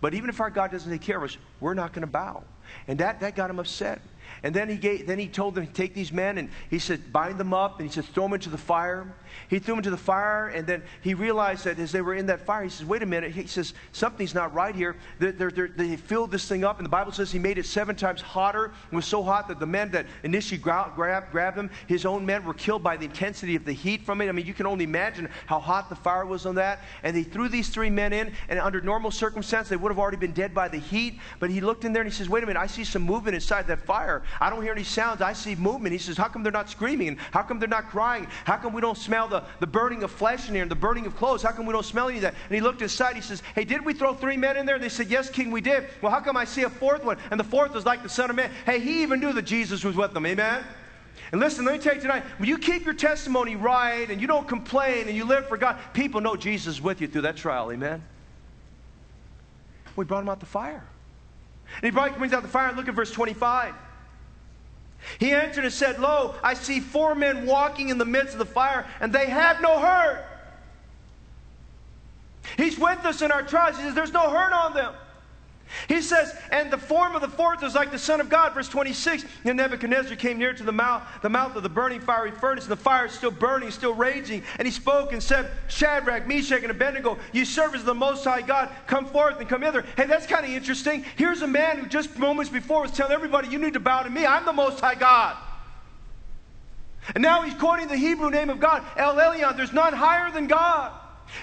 [0.00, 2.42] But even if our God doesn't take care of us, we're not going to bow.
[2.86, 4.00] And that, that got him upset.
[4.42, 7.38] And then he, gave, then he told them, take these men, and he said, bind
[7.38, 9.14] them up, and he said, throw them into the fire.
[9.48, 12.26] He threw them into the fire, and then he realized that as they were in
[12.26, 13.32] that fire, he says, wait a minute.
[13.32, 14.96] He says, something's not right here.
[15.18, 17.96] They're, they're, they're, filled this thing up, and the Bible says he made it seven
[17.96, 18.72] times hotter.
[18.90, 22.24] It was so hot that the men that initially grabbed, grabbed, grabbed him, his own
[22.24, 24.28] men, were killed by the intensity of the heat from it.
[24.28, 26.80] I mean, you can only imagine how hot the fire was on that.
[27.02, 30.16] And he threw these three men in, and under normal circumstances, they would have already
[30.16, 31.18] been dead by the heat.
[31.40, 33.34] But he looked in there and he says, wait a minute, I see some movement
[33.34, 34.22] inside that fire.
[34.40, 35.20] I don't hear any sounds.
[35.20, 35.92] I see movement.
[35.92, 37.18] He says, how come they're not screaming?
[37.32, 38.26] How come they're not crying?
[38.44, 41.06] How come we don't smell the, the burning of flesh in here and the burning
[41.06, 41.42] of clothes?
[41.42, 42.34] How come we don't smell any of that?
[42.48, 43.16] And he looked inside.
[43.16, 44.76] He says, hey, did we throw three men in there?
[44.76, 45.88] And They said, yes, king, we did.
[46.02, 47.18] Well, how come I see a fourth one?
[47.30, 48.50] And the fourth was like the son of man.
[48.66, 50.26] Hey, he even knew that Jesus was with them.
[50.26, 50.64] Amen?
[51.32, 54.26] And listen, let me tell you tonight, when you keep your testimony right and you
[54.26, 57.36] don't complain and you live for God, people know Jesus is with you through that
[57.36, 57.70] trial.
[57.70, 58.02] Amen?
[59.94, 60.84] We brought him out the fire.
[61.82, 62.72] And he brings out the fire.
[62.72, 63.74] Look at verse 25.
[65.18, 68.46] He answered and said, Lo, I see four men walking in the midst of the
[68.46, 70.24] fire, and they have no hurt.
[72.56, 73.76] He's with us in our trials.
[73.76, 74.94] He says, There's no hurt on them.
[75.86, 78.54] He says, and the form of the fourth is like the Son of God.
[78.54, 79.24] Verse 26.
[79.44, 82.72] And Nebuchadnezzar came near to the mouth, the mouth of the burning fiery furnace, and
[82.72, 84.42] the fire is still burning, still raging.
[84.58, 88.42] And he spoke and said, Shadrach, Meshach, and Abednego, you servants of the Most High
[88.42, 89.84] God, come forth and come hither.
[89.96, 91.04] Hey, that's kind of interesting.
[91.16, 94.10] Here's a man who just moments before was telling everybody, you need to bow to
[94.10, 94.26] me.
[94.26, 95.36] I'm the Most High God.
[97.14, 99.56] And now he's quoting the Hebrew name of God, El Elyon.
[99.56, 100.92] There's none higher than God.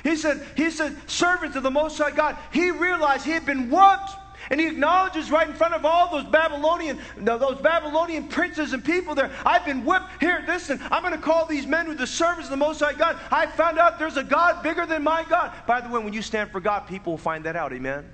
[0.04, 2.38] He said, he said, servants of the Most High God.
[2.52, 4.12] He realized he had been whooped.
[4.50, 9.16] And he acknowledges right in front of all those Babylonian, those Babylonian princes and people
[9.16, 9.32] there.
[9.44, 10.06] I've been whipped.
[10.20, 12.94] Here, listen, I'm going to call these men who the servants of the Most High
[12.94, 13.18] God.
[13.32, 15.52] I found out there's a God bigger than my God.
[15.66, 17.74] By the way, when you stand for God, people will find that out.
[17.74, 18.08] Amen.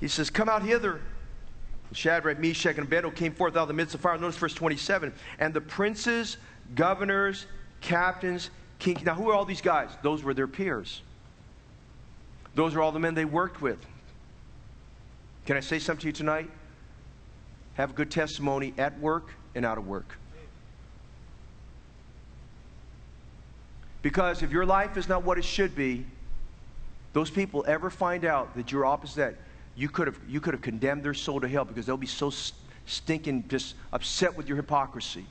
[0.00, 1.00] He says, Come out hither.
[1.92, 4.18] Shadrach, Meshach, and Abednego came forth out of the midst of fire.
[4.18, 5.12] Notice verse 27.
[5.38, 6.36] And the princes,
[6.74, 7.46] governors,
[7.80, 9.04] captains, kings.
[9.04, 9.90] Now, who are all these guys?
[10.02, 11.02] Those were their peers.
[12.54, 13.78] Those are all the men they worked with.
[15.46, 16.50] Can I say something to you tonight?
[17.74, 20.18] Have a good testimony at work and out of work.
[24.02, 26.06] Because if your life is not what it should be,
[27.12, 29.36] those people ever find out that you're opposite
[29.78, 32.32] you could have you could have condemned their soul to hell because they'll be so
[32.84, 35.24] stinking just upset with your hypocrisy.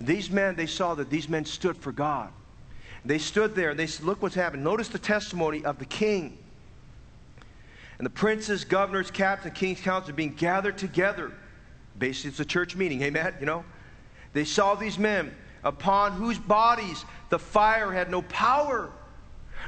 [0.00, 2.30] These men, they saw that these men stood for God.
[3.06, 4.64] They stood there and they said, Look what's happened.
[4.64, 6.38] Notice the testimony of the king.
[7.98, 11.32] And the princes, governors, captains, king's council being gathered together.
[11.98, 13.34] Basically, it's a church meeting, amen?
[13.40, 13.64] You know?
[14.34, 15.34] They saw these men
[15.64, 18.90] upon whose bodies the fire had no power,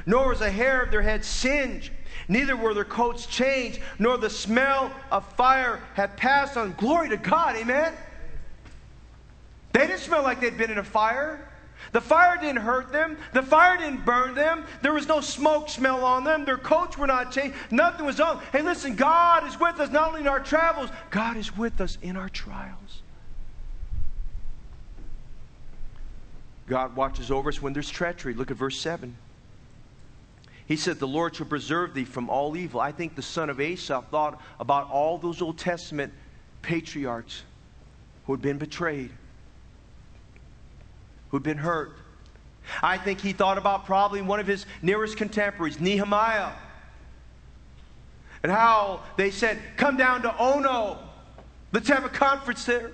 [0.05, 1.91] nor was a hair of their head singed,
[2.27, 6.73] neither were their coats changed, nor the smell of fire had passed on.
[6.73, 7.93] Glory to God, amen?
[9.73, 11.48] They didn't smell like they'd been in a fire.
[11.91, 13.17] The fire didn't hurt them.
[13.33, 14.65] The fire didn't burn them.
[14.81, 16.45] There was no smoke smell on them.
[16.45, 17.55] Their coats were not changed.
[17.71, 18.41] Nothing was on.
[18.51, 21.97] Hey, listen, God is with us not only in our travels, God is with us
[22.01, 23.01] in our trials.
[26.67, 28.35] God watches over us when there's treachery.
[28.35, 29.15] Look at verse 7.
[30.67, 32.79] He said, The Lord shall preserve thee from all evil.
[32.79, 36.13] I think the son of Asaph thought about all those Old Testament
[36.61, 37.41] patriarchs
[38.25, 39.09] who had been betrayed
[41.29, 41.93] who'd been hurt.
[42.83, 46.51] I think he thought about probably one of his nearest contemporaries, Nehemiah,
[48.43, 50.97] and how they said, Come down to Ono.
[51.71, 52.91] Let's have a conference there.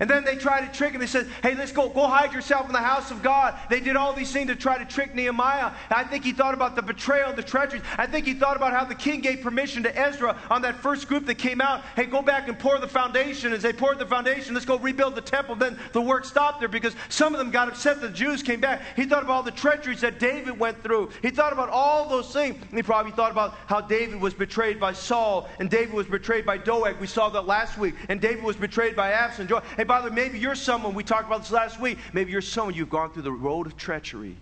[0.00, 1.00] And then they tried to trick him.
[1.00, 3.58] They said, hey, let's go, go hide yourself in the house of God.
[3.70, 5.72] They did all these things to try to trick Nehemiah.
[5.90, 7.80] I think he thought about the betrayal, the treachery.
[7.96, 11.08] I think he thought about how the king gave permission to Ezra on that first
[11.08, 11.82] group that came out.
[11.96, 13.52] Hey, go back and pour the foundation.
[13.52, 15.56] As they poured the foundation, let's go rebuild the temple.
[15.56, 18.60] Then the work stopped there because some of them got upset that the Jews came
[18.60, 18.82] back.
[18.96, 21.10] He thought about all the treacheries that David went through.
[21.22, 22.56] He thought about all those things.
[22.68, 26.46] And he probably thought about how David was betrayed by Saul and David was betrayed
[26.46, 26.98] by Doeg.
[27.00, 27.94] We saw that last week.
[28.08, 29.62] And David was betrayed by Absalom.
[29.78, 32.40] Hey, by the way, maybe you're someone, we talked about this last week, maybe you're
[32.40, 34.36] someone you've gone through the road of treachery.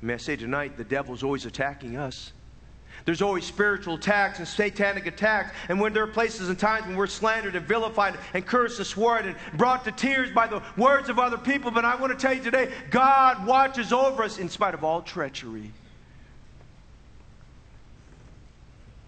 [0.00, 2.32] May I say tonight, the devil's always attacking us.
[3.04, 5.54] There's always spiritual attacks and satanic attacks.
[5.68, 8.86] And when there are places and times when we're slandered and vilified and cursed and
[8.86, 11.70] sworn and brought to tears by the words of other people.
[11.70, 15.02] But I want to tell you today, God watches over us in spite of all
[15.02, 15.70] treachery.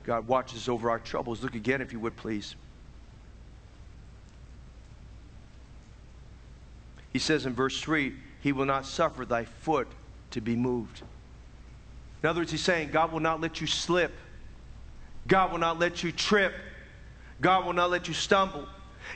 [0.05, 1.43] God watches over our troubles.
[1.43, 2.55] Look again, if you would, please.
[7.17, 8.13] He says in verse 3,
[8.43, 9.89] He will not suffer thy foot
[10.33, 11.01] to be moved.
[12.23, 14.15] In other words, He's saying, God will not let you slip,
[15.27, 16.53] God will not let you trip.
[17.41, 18.69] God will not let you stumble.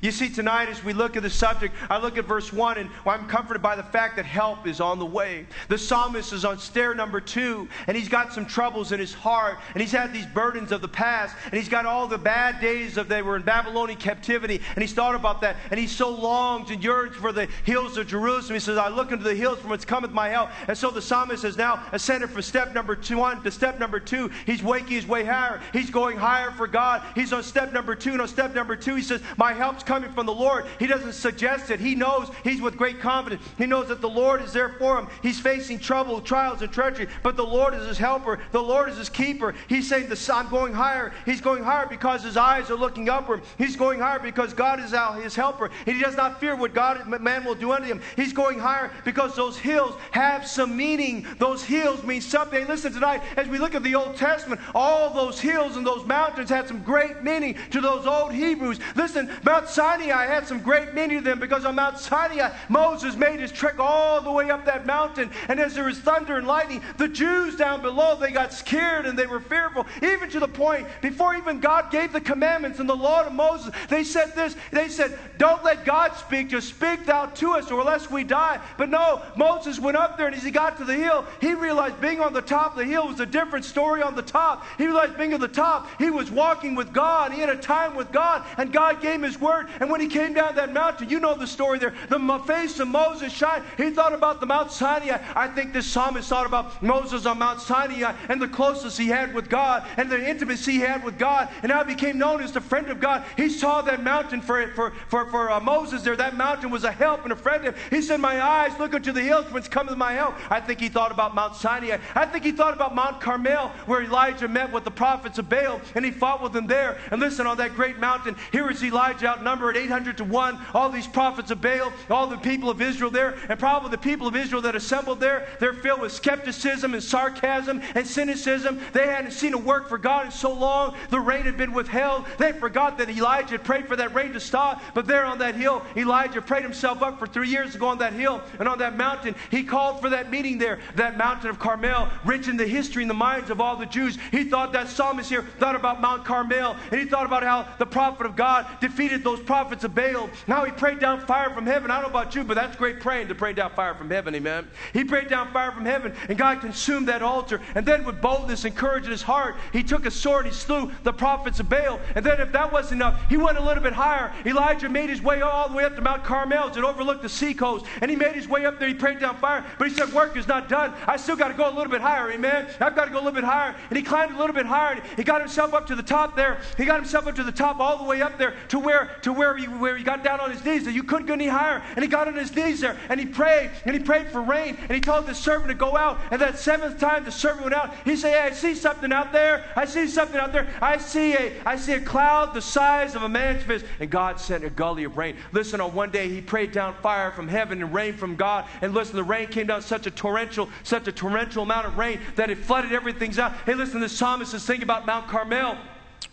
[0.03, 2.91] You see, tonight as we look at the subject, I look at verse 1 and
[3.07, 5.47] I'm comforted by the fact that help is on the way.
[5.69, 9.59] The psalmist is on stair number two, and he's got some troubles in his heart,
[9.75, 12.97] and he's had these burdens of the past, and he's got all the bad days
[12.97, 16.71] of they were in Babylonian captivity, and he's thought about that, and he so longs
[16.71, 18.55] and yearns for the hills of Jerusalem.
[18.55, 20.51] He says, I look into the hills from whence cometh my help.
[20.69, 24.01] And so the psalmist has now ascended from step number two one to step number
[24.01, 24.31] two.
[24.47, 25.61] He's waking his way higher.
[25.73, 27.03] He's going higher for God.
[27.15, 30.13] He's on step number two, and on step number two, he says, My help's coming
[30.13, 30.67] from the Lord.
[30.79, 31.81] He doesn't suggest it.
[31.81, 33.43] He knows he's with great confidence.
[33.59, 35.09] He knows that the Lord is there for him.
[35.23, 38.39] He's facing trouble, trials, and treachery, but the Lord is his helper.
[38.53, 39.55] The Lord is his keeper.
[39.69, 41.13] He's saying, I'm going higher.
[41.25, 43.43] He's going higher because his eyes are looking upward.
[43.59, 45.71] He's going higher because God is out his helper.
[45.85, 48.01] He does not fear what God man will do unto him.
[48.17, 51.27] He's going higher because those hills have some meaning.
[51.39, 52.67] Those hills mean something.
[52.67, 56.51] Listen tonight, as we look at the Old Testament, all those hills and those mountains
[56.51, 58.79] had some great meaning to those old Hebrews.
[58.95, 63.17] Listen, Mount Sinai Sinai had some great many of them because on Mount Sinai, Moses
[63.17, 65.31] made his trek all the way up that mountain.
[65.49, 69.19] And as there was thunder and lightning, the Jews down below, they got scared and
[69.19, 72.97] they were fearful, even to the point, before even God gave the commandments and the
[72.97, 77.27] law to Moses, they said this, they said, don't let God speak, just speak thou
[77.27, 78.61] to us or lest we die.
[78.79, 82.01] But no, Moses went up there and as he got to the hill, he realized
[82.01, 84.65] being on the top of the hill was a different story on the top.
[84.79, 87.33] He realized being on the top, he was walking with God.
[87.33, 89.60] He had a time with God and God gave his word.
[89.81, 91.95] And when he came down that mountain, you know the story there.
[92.09, 93.65] The face of Moses shined.
[93.77, 95.19] He thought about the Mount Sinai.
[95.35, 99.35] I think this psalmist thought about Moses on Mount Sinai and the closeness he had
[99.35, 101.49] with God and the intimacy he had with God.
[101.63, 103.25] And now became known as the friend of God.
[103.37, 106.17] He saw that mountain for, for, for, for uh, Moses there.
[106.17, 107.75] That mountain was a help and a friend.
[107.91, 110.35] He said, My eyes look unto the hills whence cometh my help.
[110.51, 111.99] I think he thought about Mount Sinai.
[112.15, 115.81] I think he thought about Mount Carmel where Elijah met with the prophets of Baal
[115.95, 116.99] and he fought with them there.
[117.11, 120.59] And listen, on that great mountain, here is Elijah outnumbered 800 to 1.
[120.75, 124.27] All these prophets of Baal, all the people of Israel there, and probably the people
[124.29, 128.81] of Israel that assembled there, they're filled with skepticism and sarcasm and cynicism.
[128.93, 130.95] They hadn't seen a work for God in so long.
[131.11, 132.27] The rain had been withheld.
[132.39, 134.83] They forgot that Elijah had prayed for that rain to stop.
[134.95, 137.99] But there on that hill, Elijah prayed himself up for three years to go on
[137.99, 139.35] that hill and on that mountain.
[139.51, 143.11] He called for that meeting there, that mountain of Carmel, rich in the history and
[143.11, 144.17] the minds of all the Jews.
[144.31, 147.87] He thought that psalmist here thought about Mount Carmel, and he thought about how the
[147.87, 151.91] prophet of God defeated those prophets of Baal now he prayed down fire from heaven.
[151.91, 154.35] I don't know about you, but that's great praying to pray down fire from heaven,
[154.35, 154.69] amen.
[154.93, 157.61] He prayed down fire from heaven, and God consumed that altar.
[157.75, 160.91] And then with boldness and courage in his heart, he took a sword, he slew
[161.03, 162.01] the prophets of Baal.
[162.15, 164.33] And then if that wasn't enough, he went a little bit higher.
[164.45, 167.55] Elijah made his way all the way up to Mount Carmel that overlooked the sea
[167.55, 167.87] coast.
[168.01, 169.65] And he made his way up there, he prayed down fire.
[169.79, 170.95] But he said, work is not done.
[171.07, 172.69] I still got to go a little bit higher, amen.
[172.81, 173.75] I've got to go a little bit higher.
[173.89, 176.61] And he climbed a little bit higher, he got himself up to the top there.
[176.77, 179.30] He got himself up to the top all the way up there to where to
[179.33, 180.85] where he where he got down on his knees.
[180.85, 181.83] That you couldn't go any higher.
[181.95, 184.77] And he got on his knees there and he prayed and he prayed for rain
[184.81, 186.19] and he told the servant to go out.
[186.31, 189.33] And that seventh time the servant went out, he said, Hey, I see something out
[189.33, 189.65] there.
[189.77, 190.69] I see something out there.
[190.81, 193.85] I see a I see a cloud the size of a man's fist.
[193.99, 195.37] And God sent a gully of rain.
[195.53, 198.67] Listen, on one day he prayed down fire from heaven and rain from God.
[198.83, 202.21] And listen, the rain came down such a torrential, such a torrential amount of rain
[202.37, 203.53] that it flooded everything's out.
[203.67, 205.77] Hey, listen, the psalmist is thinking about Mount Carmel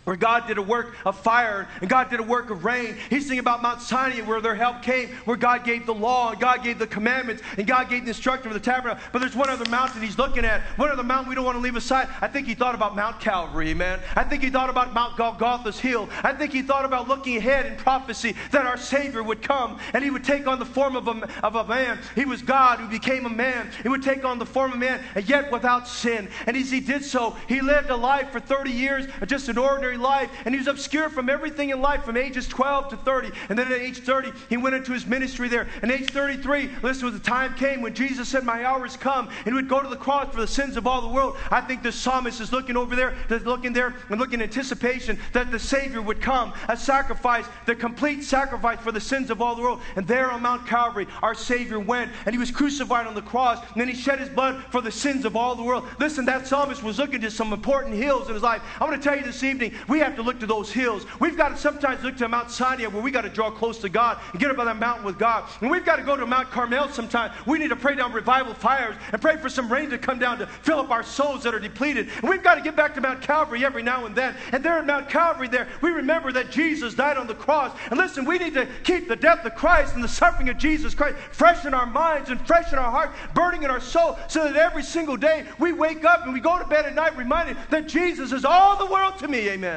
[0.08, 2.96] where God did a work of fire and God did a work of rain.
[3.10, 6.40] He's thinking about Mount Sinai where their help came, where God gave the law and
[6.40, 9.04] God gave the commandments and God gave the instruction for the tabernacle.
[9.12, 11.60] But there's one other mountain he's looking at, one other mountain we don't want to
[11.60, 12.08] leave aside.
[12.22, 14.00] I think he thought about Mount Calvary, man.
[14.16, 16.08] I think he thought about Mount Golgotha's hill.
[16.22, 20.02] I think he thought about looking ahead in prophecy that our Savior would come and
[20.02, 21.98] he would take on the form of a, of a man.
[22.14, 23.70] He was God who became a man.
[23.82, 26.30] He would take on the form of man and yet without sin.
[26.46, 29.97] And as he did so, he lived a life for 30 years, just an ordinary
[30.00, 33.30] life, and he was obscure from everything in life from ages 12 to 30.
[33.48, 35.68] And then at age 30, he went into his ministry there.
[35.82, 39.46] And age 33, listen, the time came when Jesus said, My hour has come, and
[39.46, 41.36] he would go to the cross for the sins of all the world.
[41.50, 45.50] I think the psalmist is looking over there, looking there, and looking in anticipation that
[45.50, 49.62] the Savior would come, a sacrifice, the complete sacrifice for the sins of all the
[49.62, 49.80] world.
[49.96, 53.64] And there on Mount Calvary, our Savior went, and he was crucified on the cross,
[53.72, 55.86] and then he shed his blood for the sins of all the world.
[55.98, 58.62] Listen, that psalmist was looking to some important hills in his life.
[58.80, 61.06] I want to tell you this evening, we have to look to those hills.
[61.20, 63.88] We've got to sometimes look to Mount Sinai where we got to draw close to
[63.88, 65.48] God and get up on that mountain with God.
[65.60, 67.32] And we've got to go to Mount Carmel sometime.
[67.46, 70.38] We need to pray down revival fires and pray for some rain to come down
[70.38, 72.08] to fill up our souls that are depleted.
[72.20, 74.34] And we've got to get back to Mount Calvary every now and then.
[74.52, 77.76] And there at Mount Calvary, there, we remember that Jesus died on the cross.
[77.90, 80.94] And listen, we need to keep the death of Christ and the suffering of Jesus
[80.94, 84.44] Christ fresh in our minds and fresh in our heart, burning in our soul, so
[84.44, 87.56] that every single day we wake up and we go to bed at night reminded
[87.70, 89.48] that Jesus is all the world to me.
[89.50, 89.67] Amen.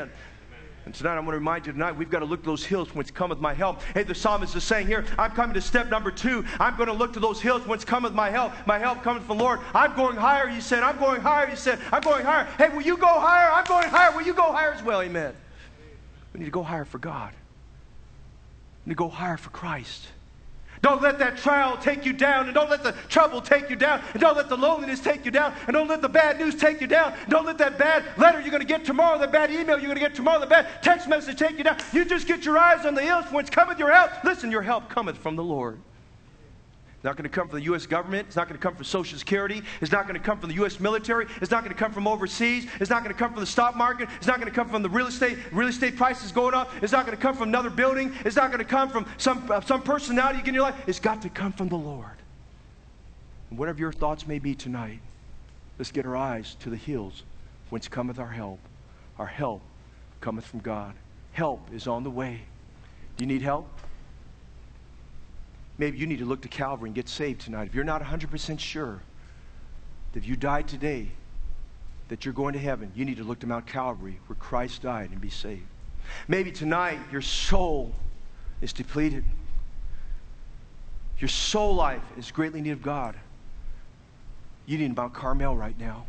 [0.85, 2.93] And tonight I want to remind you tonight we've got to look to those hills
[2.95, 3.81] whence cometh my help.
[3.93, 6.43] Hey, the psalmist is saying here, I'm coming to step number two.
[6.59, 8.53] I'm going to look to those hills whence cometh my help.
[8.65, 9.59] My help cometh from the Lord.
[9.75, 10.81] I'm going higher, he said.
[10.81, 11.79] I'm going higher, he said.
[11.91, 12.45] I'm going higher.
[12.57, 13.51] Hey, will you go higher?
[13.51, 14.11] I'm going higher.
[14.11, 15.01] Will you go higher as well?
[15.01, 15.35] Amen.
[16.33, 17.33] We need to go higher for God.
[18.85, 20.07] We need to go higher for Christ.
[20.81, 24.01] Don't let that trial take you down, and don't let the trouble take you down,
[24.13, 26.81] and don't let the loneliness take you down, and don't let the bad news take
[26.81, 27.13] you down.
[27.29, 29.95] Don't let that bad letter you're going to get tomorrow, that bad email you're going
[29.95, 31.77] to get tomorrow, the bad text message take you down.
[31.93, 34.11] You just get your eyes on the hills whence cometh your help.
[34.23, 35.79] Listen, your help cometh from the Lord.
[37.01, 37.87] It's not going to come from the U.S.
[37.87, 38.27] government.
[38.27, 39.63] It's not going to come from Social Security.
[39.81, 40.79] It's not going to come from the U.S.
[40.79, 41.25] military.
[41.41, 42.67] It's not going to come from overseas.
[42.79, 44.07] It's not going to come from the stock market.
[44.17, 45.39] It's not going to come from the real estate.
[45.51, 46.69] Real estate prices going up.
[46.83, 48.13] It's not going to come from another building.
[48.23, 50.75] It's not going to come from some, uh, some personality in your life.
[50.85, 52.05] It's got to come from the Lord.
[53.49, 54.99] And whatever your thoughts may be tonight,
[55.79, 57.23] let's get our eyes to the hills
[57.71, 58.59] whence cometh our help.
[59.17, 59.63] Our help
[60.19, 60.93] cometh from God.
[61.31, 62.41] Help is on the way.
[63.17, 63.67] Do you need help?
[65.81, 67.65] Maybe you need to look to Calvary and get saved tonight.
[67.65, 68.99] If you're not 100% sure
[70.13, 71.09] that if you died today,
[72.09, 75.09] that you're going to heaven, you need to look to Mount Calvary where Christ died
[75.09, 75.65] and be saved.
[76.27, 77.95] Maybe tonight your soul
[78.61, 79.23] is depleted.
[81.17, 83.15] Your soul life is greatly in need of God.
[84.67, 86.05] You need Mount Carmel right now.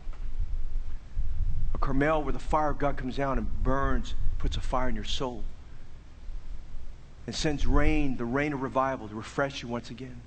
[1.72, 4.94] A Carmel where the fire of God comes down and burns, puts a fire in
[4.94, 5.44] your soul
[7.26, 10.20] and sends rain, the rain of revival, to refresh you once again.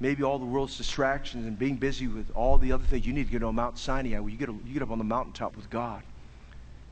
[0.00, 3.06] Maybe all the world's distractions and being busy with all the other things.
[3.06, 5.04] You need to get on Mount Sinai where you get, you get up on the
[5.04, 6.02] mountaintop with God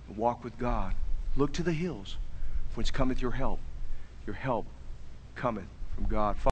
[0.08, 0.94] and walk with God.
[1.36, 2.16] Look to the hills,
[2.70, 3.58] for whence cometh your help.
[4.26, 4.66] Your help
[5.34, 6.36] cometh from God.